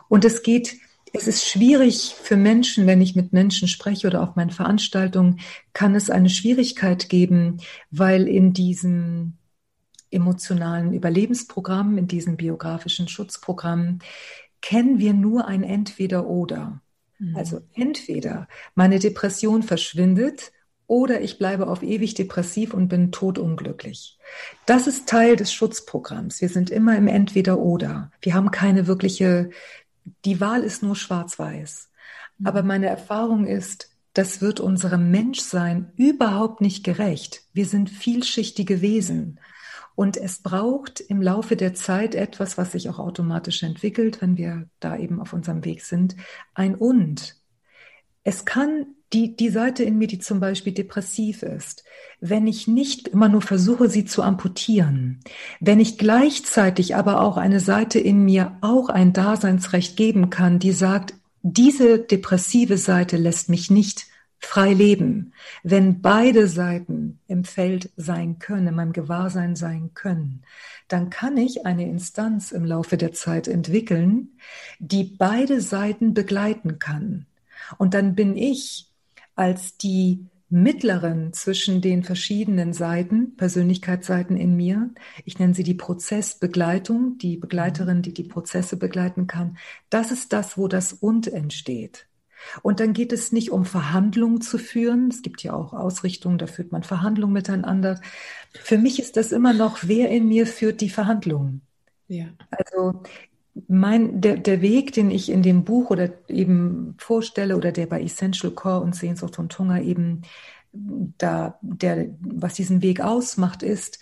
Und 0.09 0.24
es 0.24 0.44
geht, 0.44 0.76
es 1.12 1.26
ist 1.26 1.48
schwierig 1.48 2.14
für 2.14 2.37
Menschen, 2.37 2.87
wenn 2.87 3.00
ich 3.00 3.16
mit 3.16 3.33
Menschen 3.33 3.66
spreche 3.66 4.07
oder 4.07 4.22
auf 4.22 4.37
meinen 4.37 4.50
Veranstaltungen, 4.50 5.40
kann 5.72 5.96
es 5.96 6.11
eine 6.11 6.31
Schwierigkeit 6.31 7.09
geben, 7.09 7.59
weil 7.90 8.29
in 8.29 8.53
diesem 8.53 9.33
emotionalen 10.10 10.92
Überlebensprogramm, 10.92 11.98
in 11.98 12.08
diesem 12.08 12.36
biografischen 12.36 13.08
Schutzprogramm, 13.08 14.00
kennen 14.60 14.98
wir 14.98 15.14
nur 15.14 15.46
ein 15.46 15.62
Entweder-Oder. 15.62 16.80
Mhm. 17.18 17.36
Also 17.36 17.60
entweder 17.74 18.48
meine 18.74 18.98
Depression 18.98 19.62
verschwindet 19.62 20.52
oder 20.86 21.20
ich 21.20 21.38
bleibe 21.38 21.68
auf 21.68 21.82
ewig 21.82 22.14
depressiv 22.14 22.74
und 22.74 22.88
bin 22.88 23.12
totunglücklich. 23.12 24.18
Das 24.66 24.88
ist 24.88 25.08
Teil 25.08 25.36
des 25.36 25.52
Schutzprogramms. 25.52 26.40
Wir 26.40 26.48
sind 26.48 26.68
immer 26.70 26.96
im 26.96 27.06
Entweder-Oder. 27.06 28.10
Wir 28.20 28.34
haben 28.34 28.50
keine 28.50 28.88
wirkliche, 28.88 29.50
die 30.24 30.40
Wahl 30.40 30.64
ist 30.64 30.82
nur 30.82 30.96
schwarz-weiß. 30.96 31.90
Mhm. 32.38 32.46
Aber 32.46 32.62
meine 32.64 32.88
Erfahrung 32.88 33.46
ist, 33.46 33.90
das 34.14 34.40
wird 34.40 34.58
unserem 34.58 35.12
Menschsein 35.12 35.92
überhaupt 35.96 36.60
nicht 36.60 36.82
gerecht. 36.82 37.44
Wir 37.52 37.66
sind 37.66 37.88
vielschichtige 37.88 38.80
Wesen. 38.80 39.38
Und 40.00 40.16
es 40.16 40.38
braucht 40.38 41.00
im 41.00 41.20
Laufe 41.20 41.56
der 41.56 41.74
Zeit 41.74 42.14
etwas, 42.14 42.56
was 42.56 42.72
sich 42.72 42.88
auch 42.88 42.98
automatisch 42.98 43.62
entwickelt, 43.62 44.22
wenn 44.22 44.38
wir 44.38 44.66
da 44.80 44.96
eben 44.96 45.20
auf 45.20 45.34
unserem 45.34 45.62
Weg 45.66 45.82
sind, 45.82 46.16
ein 46.54 46.74
Und. 46.74 47.36
Es 48.24 48.46
kann 48.46 48.86
die, 49.12 49.36
die 49.36 49.50
Seite 49.50 49.84
in 49.84 49.98
mir, 49.98 50.06
die 50.06 50.18
zum 50.18 50.40
Beispiel 50.40 50.72
depressiv 50.72 51.42
ist, 51.42 51.84
wenn 52.18 52.46
ich 52.46 52.66
nicht 52.66 53.08
immer 53.08 53.28
nur 53.28 53.42
versuche, 53.42 53.90
sie 53.90 54.06
zu 54.06 54.22
amputieren, 54.22 55.20
wenn 55.60 55.80
ich 55.80 55.98
gleichzeitig 55.98 56.96
aber 56.96 57.20
auch 57.20 57.36
eine 57.36 57.60
Seite 57.60 57.98
in 57.98 58.24
mir 58.24 58.56
auch 58.62 58.88
ein 58.88 59.12
Daseinsrecht 59.12 59.98
geben 59.98 60.30
kann, 60.30 60.58
die 60.58 60.72
sagt, 60.72 61.12
diese 61.42 61.98
depressive 61.98 62.78
Seite 62.78 63.18
lässt 63.18 63.50
mich 63.50 63.70
nicht 63.70 64.06
frei 64.40 64.72
leben. 64.72 65.33
Wenn 65.62 66.00
beide 66.00 66.48
Seiten 66.48 67.20
im 67.29 67.44
Feld 67.44 67.90
sein 67.96 68.38
können, 68.38 68.68
in 68.68 68.74
meinem 68.74 68.92
Gewahrsein 68.92 69.55
sein 69.55 69.90
können, 69.94 70.42
dann 70.88 71.11
kann 71.11 71.37
ich 71.37 71.66
eine 71.66 71.88
Instanz 71.88 72.50
im 72.50 72.64
Laufe 72.64 72.96
der 72.96 73.12
Zeit 73.12 73.46
entwickeln, 73.46 74.38
die 74.79 75.05
beide 75.05 75.61
Seiten 75.61 76.14
begleiten 76.14 76.79
kann. 76.79 77.26
Und 77.79 77.94
dann 77.94 78.14
bin 78.14 78.37
ich 78.37 78.88
als 79.37 79.76
die 79.76 80.26
mittleren 80.48 81.33
zwischen 81.33 81.81
den 81.81 82.03
verschiedenen 82.03 82.72
Seiten, 82.72 83.37
Persönlichkeitsseiten 83.37 84.37
in 84.37 84.57
mir. 84.57 84.90
Ich 85.24 85.38
nenne 85.38 85.55
sie 85.55 85.62
die 85.62 85.74
Prozessbegleitung, 85.74 87.18
die 87.18 87.37
Begleiterin, 87.37 88.03
die 88.03 88.12
die 88.12 88.24
Prozesse 88.24 88.76
begleiten 88.76 89.29
kann. 89.29 89.59
Das 89.90 90.11
ist 90.11 90.33
das, 90.33 90.59
wo 90.59 90.66
das 90.66 90.92
Und 90.92 91.29
entsteht. 91.29 92.09
Und 92.62 92.81
dann 92.81 92.92
geht 92.92 93.12
es 93.12 93.33
nicht 93.33 93.50
um 93.50 93.64
Verhandlungen 93.64 94.40
zu 94.40 94.59
führen. 94.59 95.09
Es 95.09 95.22
gibt 95.22 95.42
ja 95.42 95.53
auch 95.53 95.72
Ausrichtungen, 95.72 96.38
da 96.38 96.46
führt 96.46 96.72
man 96.72 96.83
Verhandlungen 96.83 97.33
miteinander. 97.33 98.00
Für 98.53 98.79
mich 98.79 99.00
ist 99.00 99.16
das 99.16 99.33
immer 99.33 99.53
noch, 99.53 99.79
wer 99.83 100.11
in 100.11 100.29
mir 100.29 100.46
führt 100.46 100.81
die 100.81 100.90
Verhandlungen. 100.90 101.62
Ja. 102.09 102.26
Also 102.50 103.03
mein, 103.68 104.20
der, 104.20 104.37
der 104.37 104.61
Weg, 104.61 104.92
den 104.92 105.11
ich 105.11 105.31
in 105.31 105.42
dem 105.42 105.64
Buch 105.64 105.90
oder 105.90 106.11
eben 106.29 106.94
vorstelle 106.98 107.57
oder 107.57 107.72
der 107.72 107.87
bei 107.87 108.03
Essential 108.03 108.53
Core 108.53 108.81
und 108.81 108.94
Sehnsucht 108.94 109.38
und 109.38 109.59
Hunger 109.59 109.81
eben 109.83 110.22
da, 110.72 111.59
der, 111.62 112.09
was 112.20 112.55
diesen 112.55 112.83
Weg 112.83 113.00
ausmacht, 113.00 113.62
ist, 113.62 113.98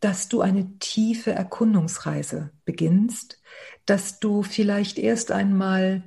dass 0.00 0.28
du 0.28 0.40
eine 0.40 0.78
tiefe 0.78 1.32
Erkundungsreise 1.32 2.50
beginnst, 2.64 3.40
dass 3.86 4.20
du 4.20 4.42
vielleicht 4.42 4.98
erst 4.98 5.32
einmal 5.32 6.02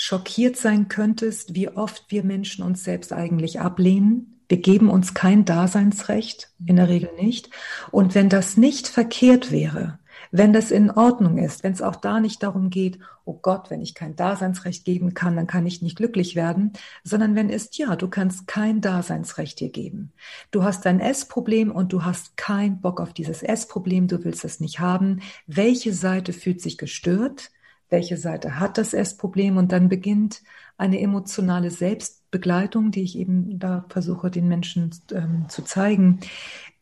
schockiert 0.00 0.56
sein 0.56 0.86
könntest, 0.86 1.56
wie 1.56 1.68
oft 1.68 2.04
wir 2.08 2.22
Menschen 2.22 2.64
uns 2.64 2.84
selbst 2.84 3.12
eigentlich 3.12 3.58
ablehnen. 3.58 4.40
Wir 4.48 4.58
geben 4.58 4.90
uns 4.90 5.12
kein 5.12 5.44
Daseinsrecht, 5.44 6.52
in 6.64 6.76
der 6.76 6.88
Regel 6.88 7.10
nicht. 7.18 7.50
Und 7.90 8.14
wenn 8.14 8.28
das 8.28 8.56
nicht 8.56 8.86
verkehrt 8.86 9.50
wäre, 9.50 9.98
wenn 10.30 10.52
das 10.52 10.70
in 10.70 10.92
Ordnung 10.92 11.36
ist, 11.38 11.64
wenn 11.64 11.72
es 11.72 11.82
auch 11.82 11.96
da 11.96 12.20
nicht 12.20 12.44
darum 12.44 12.70
geht, 12.70 13.00
oh 13.24 13.40
Gott, 13.42 13.70
wenn 13.70 13.80
ich 13.80 13.96
kein 13.96 14.14
Daseinsrecht 14.14 14.84
geben 14.84 15.14
kann, 15.14 15.34
dann 15.34 15.48
kann 15.48 15.66
ich 15.66 15.82
nicht 15.82 15.96
glücklich 15.96 16.36
werden, 16.36 16.74
sondern 17.02 17.34
wenn 17.34 17.50
es, 17.50 17.76
ja, 17.76 17.96
du 17.96 18.06
kannst 18.06 18.46
kein 18.46 18.80
Daseinsrecht 18.80 19.58
dir 19.58 19.70
geben. 19.70 20.12
Du 20.52 20.62
hast 20.62 20.86
ein 20.86 21.00
Essproblem 21.00 21.72
und 21.72 21.92
du 21.92 22.04
hast 22.04 22.36
keinen 22.36 22.80
Bock 22.80 23.00
auf 23.00 23.12
dieses 23.12 23.42
Essproblem, 23.42 24.06
du 24.06 24.24
willst 24.24 24.44
es 24.44 24.60
nicht 24.60 24.78
haben. 24.78 25.22
Welche 25.48 25.92
Seite 25.92 26.32
fühlt 26.32 26.60
sich 26.60 26.78
gestört? 26.78 27.50
Welche 27.90 28.16
Seite 28.16 28.58
hat 28.60 28.78
das 28.78 28.92
Essproblem? 28.94 29.56
Und 29.56 29.72
dann 29.72 29.88
beginnt 29.88 30.42
eine 30.76 31.00
emotionale 31.00 31.70
Selbstbegleitung, 31.70 32.90
die 32.90 33.02
ich 33.02 33.18
eben 33.18 33.58
da 33.58 33.84
versuche, 33.88 34.30
den 34.30 34.48
Menschen 34.48 34.90
ähm, 35.12 35.46
zu 35.48 35.62
zeigen. 35.62 36.20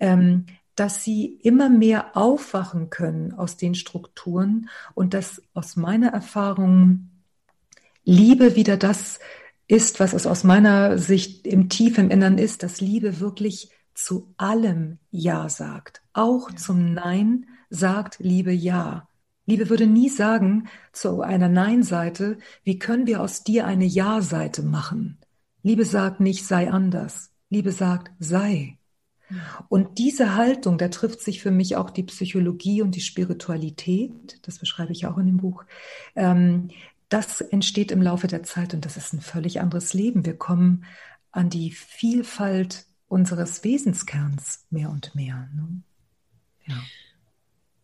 Ähm, 0.00 0.46
dass 0.76 1.02
sie 1.02 1.38
immer 1.42 1.70
mehr 1.70 2.16
aufwachen 2.16 2.90
können 2.90 3.32
aus 3.32 3.56
den 3.56 3.74
Strukturen 3.74 4.68
und 4.94 5.14
dass 5.14 5.42
aus 5.54 5.74
meiner 5.74 6.08
Erfahrung 6.08 7.08
Liebe 8.04 8.54
wieder 8.54 8.76
das 8.76 9.18
ist, 9.66 9.98
was 9.98 10.12
es 10.12 10.26
aus 10.26 10.44
meiner 10.44 10.98
Sicht 10.98 11.46
im 11.46 11.68
tiefen 11.68 12.10
Innern 12.10 12.38
ist, 12.38 12.62
dass 12.62 12.80
Liebe 12.80 13.20
wirklich 13.20 13.70
zu 13.94 14.32
allem 14.36 14.98
Ja 15.10 15.48
sagt. 15.48 16.02
Auch 16.12 16.50
ja. 16.50 16.56
zum 16.56 16.92
Nein 16.92 17.46
sagt 17.70 18.18
Liebe 18.20 18.52
Ja. 18.52 19.08
Liebe 19.46 19.70
würde 19.70 19.86
nie 19.86 20.08
sagen 20.08 20.68
zu 20.92 21.22
einer 21.22 21.48
Nein-Seite, 21.48 22.38
wie 22.64 22.78
können 22.78 23.06
wir 23.06 23.22
aus 23.22 23.44
dir 23.44 23.66
eine 23.66 23.86
Ja-Seite 23.86 24.62
machen? 24.62 25.18
Liebe 25.62 25.84
sagt 25.84 26.20
nicht, 26.20 26.44
sei 26.46 26.70
anders. 26.70 27.30
Liebe 27.48 27.72
sagt, 27.72 28.10
sei. 28.18 28.78
Und 29.68 29.98
diese 29.98 30.34
Haltung, 30.34 30.78
da 30.78 30.88
trifft 30.88 31.20
sich 31.20 31.42
für 31.42 31.50
mich 31.50 31.76
auch 31.76 31.90
die 31.90 32.04
Psychologie 32.04 32.82
und 32.82 32.94
die 32.94 33.00
Spiritualität, 33.00 34.38
das 34.46 34.58
beschreibe 34.58 34.92
ich 34.92 35.06
auch 35.06 35.18
in 35.18 35.26
dem 35.26 35.38
Buch, 35.38 35.64
ähm, 36.14 36.68
das 37.08 37.40
entsteht 37.40 37.90
im 37.92 38.02
Laufe 38.02 38.26
der 38.26 38.42
Zeit 38.42 38.74
und 38.74 38.84
das 38.84 38.96
ist 38.96 39.12
ein 39.12 39.20
völlig 39.20 39.60
anderes 39.60 39.94
Leben. 39.94 40.24
Wir 40.26 40.36
kommen 40.36 40.84
an 41.30 41.50
die 41.50 41.70
Vielfalt 41.70 42.86
unseres 43.08 43.62
Wesenskerns 43.62 44.66
mehr 44.70 44.90
und 44.90 45.14
mehr. 45.14 45.48
Ne? 45.54 45.82
Ja. 46.66 46.82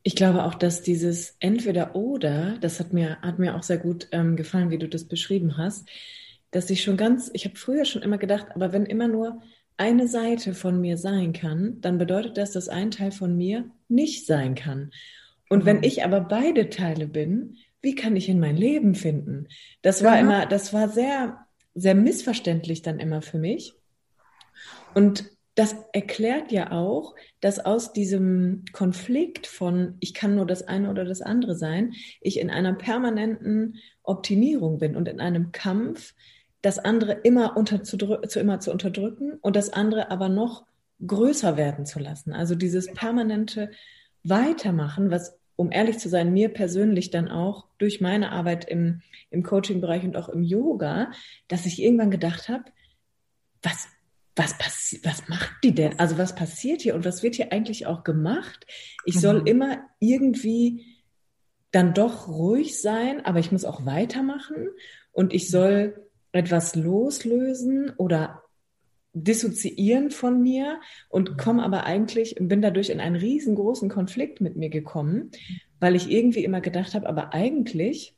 Ich 0.02 0.16
glaube 0.16 0.44
auch, 0.44 0.54
dass 0.54 0.82
dieses 0.82 1.36
Entweder-Oder, 1.38 2.58
das 2.60 2.80
hat 2.80 2.92
mir, 2.92 3.20
hat 3.20 3.38
mir 3.38 3.54
auch 3.54 3.62
sehr 3.62 3.78
gut 3.78 4.08
ähm, 4.10 4.36
gefallen, 4.36 4.70
wie 4.70 4.78
du 4.78 4.88
das 4.88 5.04
beschrieben 5.04 5.56
hast, 5.56 5.88
dass 6.50 6.70
ich 6.70 6.82
schon 6.82 6.96
ganz, 6.96 7.30
ich 7.32 7.44
habe 7.44 7.56
früher 7.56 7.84
schon 7.84 8.02
immer 8.02 8.18
gedacht, 8.18 8.48
aber 8.54 8.72
wenn 8.72 8.84
immer 8.84 9.08
nur 9.08 9.40
eine 9.76 10.06
Seite 10.08 10.54
von 10.54 10.80
mir 10.80 10.98
sein 10.98 11.32
kann, 11.32 11.80
dann 11.80 11.98
bedeutet 11.98 12.36
das, 12.36 12.52
dass 12.52 12.68
ein 12.68 12.90
Teil 12.90 13.10
von 13.10 13.36
mir 13.36 13.70
nicht 13.88 14.26
sein 14.26 14.54
kann. 14.54 14.90
Und 15.48 15.64
wenn 15.64 15.78
mhm. 15.78 15.84
ich 15.84 16.04
aber 16.04 16.20
beide 16.20 16.68
Teile 16.68 17.06
bin, 17.06 17.56
wie 17.80 17.94
kann 17.94 18.16
ich 18.16 18.28
in 18.28 18.40
mein 18.40 18.56
Leben 18.56 18.94
finden? 18.94 19.48
Das 19.82 20.04
war 20.04 20.14
ja. 20.14 20.20
immer, 20.20 20.46
das 20.46 20.72
war 20.72 20.88
sehr, 20.88 21.46
sehr 21.74 21.94
missverständlich 21.94 22.82
dann 22.82 23.00
immer 23.00 23.22
für 23.22 23.38
mich. 23.38 23.74
Und 24.94 25.24
das 25.54 25.76
erklärt 25.92 26.50
ja 26.50 26.72
auch, 26.72 27.14
dass 27.40 27.58
aus 27.58 27.92
diesem 27.92 28.64
Konflikt 28.72 29.46
von 29.46 29.96
ich 30.00 30.14
kann 30.14 30.34
nur 30.34 30.46
das 30.46 30.66
eine 30.66 30.90
oder 30.90 31.04
das 31.04 31.20
andere 31.20 31.54
sein, 31.54 31.92
ich 32.20 32.40
in 32.40 32.50
einer 32.50 32.72
permanenten 32.72 33.76
Optimierung 34.02 34.78
bin 34.78 34.96
und 34.96 35.08
in 35.08 35.20
einem 35.20 35.52
Kampf 35.52 36.14
das 36.62 36.78
andere 36.78 37.12
immer, 37.12 37.54
zu, 37.64 37.98
zu, 37.98 38.40
immer 38.40 38.60
zu 38.60 38.70
unterdrücken 38.70 39.34
und 39.42 39.56
das 39.56 39.72
andere 39.72 40.10
aber 40.10 40.28
noch 40.28 40.64
größer 41.04 41.56
werden 41.56 41.84
zu 41.84 41.98
lassen. 41.98 42.32
Also 42.32 42.54
dieses 42.54 42.92
permanente 42.92 43.72
Weitermachen, 44.22 45.10
was, 45.10 45.36
um 45.56 45.72
ehrlich 45.72 45.98
zu 45.98 46.08
sein, 46.08 46.32
mir 46.32 46.48
persönlich 46.48 47.10
dann 47.10 47.28
auch 47.28 47.66
durch 47.78 48.00
meine 48.00 48.30
Arbeit 48.30 48.64
im, 48.64 49.02
im 49.30 49.42
Coaching-Bereich 49.42 50.04
und 50.04 50.16
auch 50.16 50.28
im 50.28 50.44
Yoga, 50.44 51.10
dass 51.48 51.66
ich 51.66 51.82
irgendwann 51.82 52.12
gedacht 52.12 52.48
habe, 52.48 52.64
was, 53.62 53.88
was 54.34 54.56
passiert, 54.56 55.04
was 55.04 55.28
macht 55.28 55.52
die 55.62 55.74
denn? 55.74 55.98
Also 55.98 56.18
was 56.18 56.34
passiert 56.34 56.80
hier 56.80 56.94
und 56.94 57.04
was 57.04 57.22
wird 57.22 57.34
hier 57.34 57.52
eigentlich 57.52 57.86
auch 57.86 58.02
gemacht? 58.04 58.66
Ich 59.04 59.20
soll 59.20 59.40
mhm. 59.40 59.46
immer 59.46 59.78
irgendwie 60.00 60.86
dann 61.70 61.94
doch 61.94 62.28
ruhig 62.28 62.80
sein, 62.80 63.24
aber 63.24 63.38
ich 63.38 63.52
muss 63.52 63.64
auch 63.64 63.84
weitermachen 63.84 64.68
und 65.10 65.32
ich 65.32 65.50
soll 65.50 66.08
etwas 66.32 66.74
loslösen 66.74 67.92
oder 67.96 68.42
dissoziieren 69.14 70.10
von 70.10 70.40
mir 70.42 70.80
und 71.10 71.36
komme 71.36 71.62
aber 71.62 71.84
eigentlich, 71.84 72.36
bin 72.38 72.62
dadurch 72.62 72.88
in 72.88 73.00
einen 73.00 73.16
riesengroßen 73.16 73.90
Konflikt 73.90 74.40
mit 74.40 74.56
mir 74.56 74.70
gekommen, 74.70 75.30
weil 75.80 75.94
ich 75.94 76.10
irgendwie 76.10 76.44
immer 76.44 76.62
gedacht 76.62 76.94
habe, 76.94 77.06
aber 77.08 77.34
eigentlich 77.34 78.16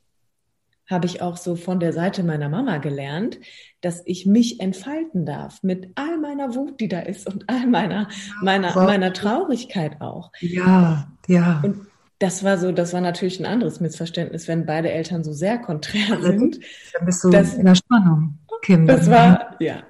habe 0.87 1.05
ich 1.05 1.21
auch 1.21 1.37
so 1.37 1.55
von 1.55 1.79
der 1.79 1.93
Seite 1.93 2.23
meiner 2.23 2.49
Mama 2.49 2.77
gelernt, 2.77 3.39
dass 3.81 4.01
ich 4.05 4.25
mich 4.25 4.59
entfalten 4.59 5.25
darf 5.25 5.63
mit 5.63 5.91
all 5.95 6.17
meiner 6.17 6.55
Wut, 6.55 6.79
die 6.79 6.87
da 6.87 6.99
ist 6.99 7.27
und 7.27 7.45
all 7.47 7.67
meiner, 7.67 8.07
meiner, 8.41 8.75
meiner 8.75 9.13
Traurigkeit 9.13 10.01
auch. 10.01 10.31
Ja, 10.39 11.07
ja. 11.27 11.61
Und 11.63 11.87
das 12.19 12.43
war 12.43 12.57
so, 12.57 12.71
das 12.71 12.93
war 12.93 13.01
natürlich 13.01 13.39
ein 13.39 13.45
anderes 13.45 13.79
Missverständnis, 13.79 14.47
wenn 14.47 14.65
beide 14.65 14.91
Eltern 14.91 15.23
so 15.23 15.33
sehr 15.33 15.57
konträr 15.57 16.21
sind. 16.21 16.59
Dann 16.93 17.05
bist 17.05 17.23
du 17.23 17.29
das, 17.29 17.55
in 17.55 17.65
der 17.65 17.75
Spannung, 17.75 18.39
Kim. 18.61 18.87
Das 18.87 19.09
war, 19.09 19.55
ja. 19.59 19.83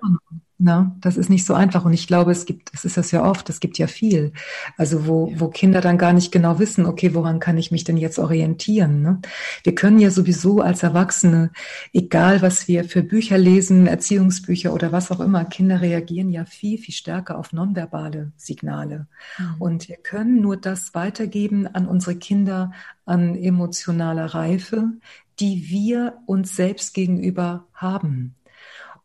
Na, 0.58 0.96
das 1.02 1.18
ist 1.18 1.30
nicht 1.30 1.46
so 1.46 1.54
einfach. 1.54 1.84
Und 1.84 1.92
ich 1.92 2.08
glaube, 2.08 2.32
es 2.32 2.46
gibt, 2.46 2.72
es 2.74 2.86
ist 2.86 2.96
das 2.96 3.12
ja 3.12 3.26
oft, 3.26 3.50
es 3.50 3.60
gibt 3.60 3.78
ja 3.78 3.88
viel. 3.88 4.32
Also 4.78 5.06
wo, 5.06 5.28
ja. 5.28 5.40
wo 5.42 5.50
Kinder 5.50 5.82
dann 5.82 5.98
gar 5.98 6.14
nicht 6.14 6.32
genau 6.32 6.60
wissen, 6.60 6.86
okay, 6.86 7.14
woran 7.14 7.42
kann 7.42 7.58
ich 7.58 7.72
mich 7.72 7.84
denn 7.84 7.98
jetzt 7.98 8.20
orientieren? 8.20 9.02
Ne? 9.02 9.20
Wir 9.64 9.76
können 9.76 10.00
ja 10.00 10.12
sowieso 10.12 10.62
als 10.62 10.82
Erwachsene, 10.82 11.52
egal 11.92 12.42
was 12.42 12.70
wir 12.70 12.86
für 12.86 13.04
Bücher 13.04 13.38
lesen, 13.38 13.86
Erziehungsbücher 13.86 14.72
oder 14.74 14.94
was 14.94 15.12
auch 15.12 15.20
immer, 15.20 15.44
Kinder 15.44 15.82
reagieren 15.82 16.30
ja 16.30 16.46
viel, 16.46 16.78
viel 16.78 16.94
stärker 16.94 17.38
auf 17.38 17.52
nonverbale 17.52 18.32
Signale. 18.38 19.08
Mhm. 19.38 19.56
Und 19.60 19.90
wir 19.90 19.98
können 19.98 20.40
nur 20.40 20.56
das 20.56 20.94
weitergeben 20.94 21.68
an 21.68 21.86
unsere 21.86 22.16
Kinder 22.16 22.72
an 23.06 23.36
emotionaler 23.36 24.28
Reife, 24.28 24.94
die 25.42 25.70
wir 25.70 26.14
uns 26.26 26.56
selbst 26.56 26.94
gegenüber 26.94 27.66
haben. 27.74 28.36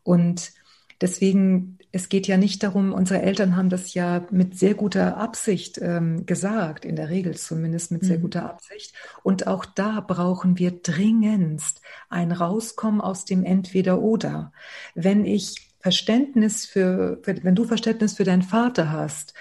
Und 0.03 0.53
Deswegen, 1.01 1.79
es 1.91 2.09
geht 2.09 2.27
ja 2.27 2.37
nicht 2.37 2.61
darum, 2.63 2.93
unsere 2.93 3.21
Eltern 3.21 3.55
haben 3.55 3.69
das 3.69 3.93
ja 3.93 4.25
mit 4.29 4.57
sehr 4.57 4.75
guter 4.75 5.17
Absicht 5.17 5.79
ähm, 5.81 6.25
gesagt, 6.25 6.85
in 6.85 6.95
der 6.95 7.09
Regel 7.09 7.35
zumindest 7.35 7.91
mit 7.91 8.03
sehr 8.03 8.19
mhm. 8.19 8.21
guter 8.21 8.49
Absicht. 8.49 8.93
Und 9.23 9.47
auch 9.47 9.65
da 9.65 9.99
brauchen 9.99 10.59
wir 10.59 10.71
dringendst 10.71 11.81
ein 12.09 12.31
Rauskommen 12.31 13.01
aus 13.01 13.25
dem 13.25 13.43
Entweder-Oder. 13.43 14.53
Wenn 14.93 15.25
ich 15.25 15.71
Verständnis 15.79 16.67
für, 16.67 17.19
wenn 17.25 17.55
du 17.55 17.65
Verständnis 17.65 18.13
für 18.13 18.23
deinen 18.23 18.43
Vater 18.43 18.91
hast, 18.91 19.33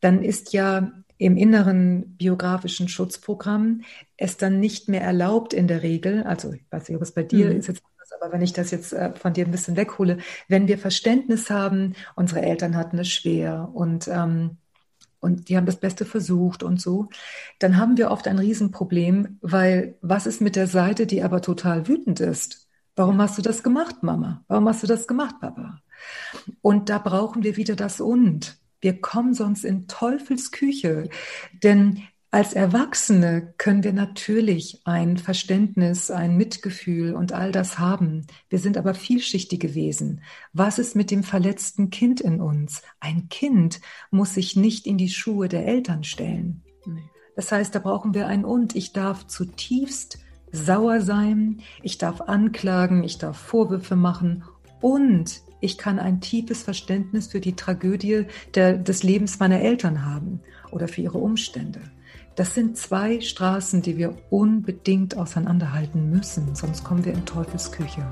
dann 0.00 0.22
ist 0.22 0.52
ja 0.52 0.92
im 1.18 1.38
inneren 1.38 2.16
biografischen 2.16 2.88
Schutzprogramm 2.88 3.82
es 4.18 4.36
dann 4.36 4.60
nicht 4.60 4.88
mehr 4.88 5.00
erlaubt 5.00 5.54
in 5.54 5.66
der 5.66 5.82
Regel, 5.82 6.22
also 6.24 6.52
ich 6.52 6.62
weiß 6.70 6.88
nicht, 6.88 6.96
ob 6.96 7.02
es 7.02 7.12
bei 7.12 7.22
dir 7.22 7.46
mhm. 7.46 7.58
ist 7.58 7.68
jetzt 7.68 7.82
aber 8.12 8.32
wenn 8.32 8.42
ich 8.42 8.52
das 8.52 8.70
jetzt 8.70 8.92
äh, 8.92 9.12
von 9.14 9.32
dir 9.32 9.44
ein 9.44 9.50
bisschen 9.50 9.76
weghole, 9.76 10.18
wenn 10.48 10.68
wir 10.68 10.78
Verständnis 10.78 11.50
haben, 11.50 11.94
unsere 12.14 12.42
Eltern 12.42 12.76
hatten 12.76 12.98
es 12.98 13.08
schwer 13.08 13.70
und 13.72 14.08
ähm, 14.08 14.58
und 15.20 15.48
die 15.48 15.56
haben 15.56 15.66
das 15.66 15.80
Beste 15.80 16.04
versucht 16.04 16.62
und 16.62 16.80
so, 16.80 17.08
dann 17.58 17.78
haben 17.78 17.96
wir 17.96 18.10
oft 18.10 18.28
ein 18.28 18.38
Riesenproblem, 18.38 19.38
weil 19.40 19.96
was 20.00 20.26
ist 20.26 20.40
mit 20.40 20.56
der 20.56 20.66
Seite, 20.68 21.06
die 21.06 21.22
aber 21.22 21.42
total 21.42 21.88
wütend 21.88 22.20
ist? 22.20 22.68
Warum 22.94 23.20
hast 23.20 23.36
du 23.36 23.42
das 23.42 23.62
gemacht, 23.62 24.02
Mama? 24.02 24.44
Warum 24.48 24.68
hast 24.68 24.82
du 24.82 24.86
das 24.86 25.06
gemacht, 25.06 25.36
Papa? 25.40 25.80
Und 26.62 26.88
da 26.88 26.98
brauchen 26.98 27.42
wir 27.42 27.56
wieder 27.56 27.76
das 27.76 28.00
Und. 28.00 28.58
Wir 28.80 29.00
kommen 29.00 29.34
sonst 29.34 29.64
in 29.64 29.88
Teufels 29.88 30.52
Küche, 30.52 31.08
denn 31.62 32.02
als 32.36 32.52
Erwachsene 32.52 33.54
können 33.56 33.82
wir 33.82 33.94
natürlich 33.94 34.82
ein 34.84 35.16
Verständnis, 35.16 36.10
ein 36.10 36.36
Mitgefühl 36.36 37.14
und 37.14 37.32
all 37.32 37.50
das 37.50 37.78
haben. 37.78 38.26
Wir 38.50 38.58
sind 38.58 38.76
aber 38.76 38.92
vielschichtige 38.92 39.74
Wesen. 39.74 40.20
Was 40.52 40.78
ist 40.78 40.94
mit 40.94 41.10
dem 41.10 41.22
verletzten 41.22 41.88
Kind 41.88 42.20
in 42.20 42.42
uns? 42.42 42.82
Ein 43.00 43.30
Kind 43.30 43.80
muss 44.10 44.34
sich 44.34 44.54
nicht 44.54 44.86
in 44.86 44.98
die 44.98 45.08
Schuhe 45.08 45.48
der 45.48 45.66
Eltern 45.66 46.04
stellen. 46.04 46.62
Das 47.36 47.52
heißt, 47.52 47.74
da 47.74 47.78
brauchen 47.78 48.12
wir 48.12 48.26
ein 48.26 48.44
Und. 48.44 48.76
Ich 48.76 48.92
darf 48.92 49.26
zutiefst 49.26 50.18
sauer 50.52 51.00
sein, 51.00 51.62
ich 51.82 51.96
darf 51.96 52.20
anklagen, 52.20 53.02
ich 53.02 53.16
darf 53.16 53.38
Vorwürfe 53.38 53.96
machen 53.96 54.44
und 54.82 55.40
ich 55.62 55.78
kann 55.78 55.98
ein 55.98 56.20
tiefes 56.20 56.64
Verständnis 56.64 57.28
für 57.28 57.40
die 57.40 57.56
Tragödie 57.56 58.26
der, 58.54 58.76
des 58.76 59.02
Lebens 59.02 59.38
meiner 59.38 59.62
Eltern 59.62 60.04
haben 60.04 60.42
oder 60.70 60.86
für 60.86 61.00
ihre 61.00 61.16
Umstände. 61.16 61.80
Das 62.36 62.54
sind 62.54 62.76
zwei 62.76 63.22
Straßen, 63.22 63.80
die 63.80 63.96
wir 63.96 64.14
unbedingt 64.28 65.16
auseinanderhalten 65.16 66.10
müssen, 66.10 66.54
sonst 66.54 66.84
kommen 66.84 67.06
wir 67.06 67.14
in 67.14 67.24
Teufels 67.24 67.72
Küche. 67.72 68.06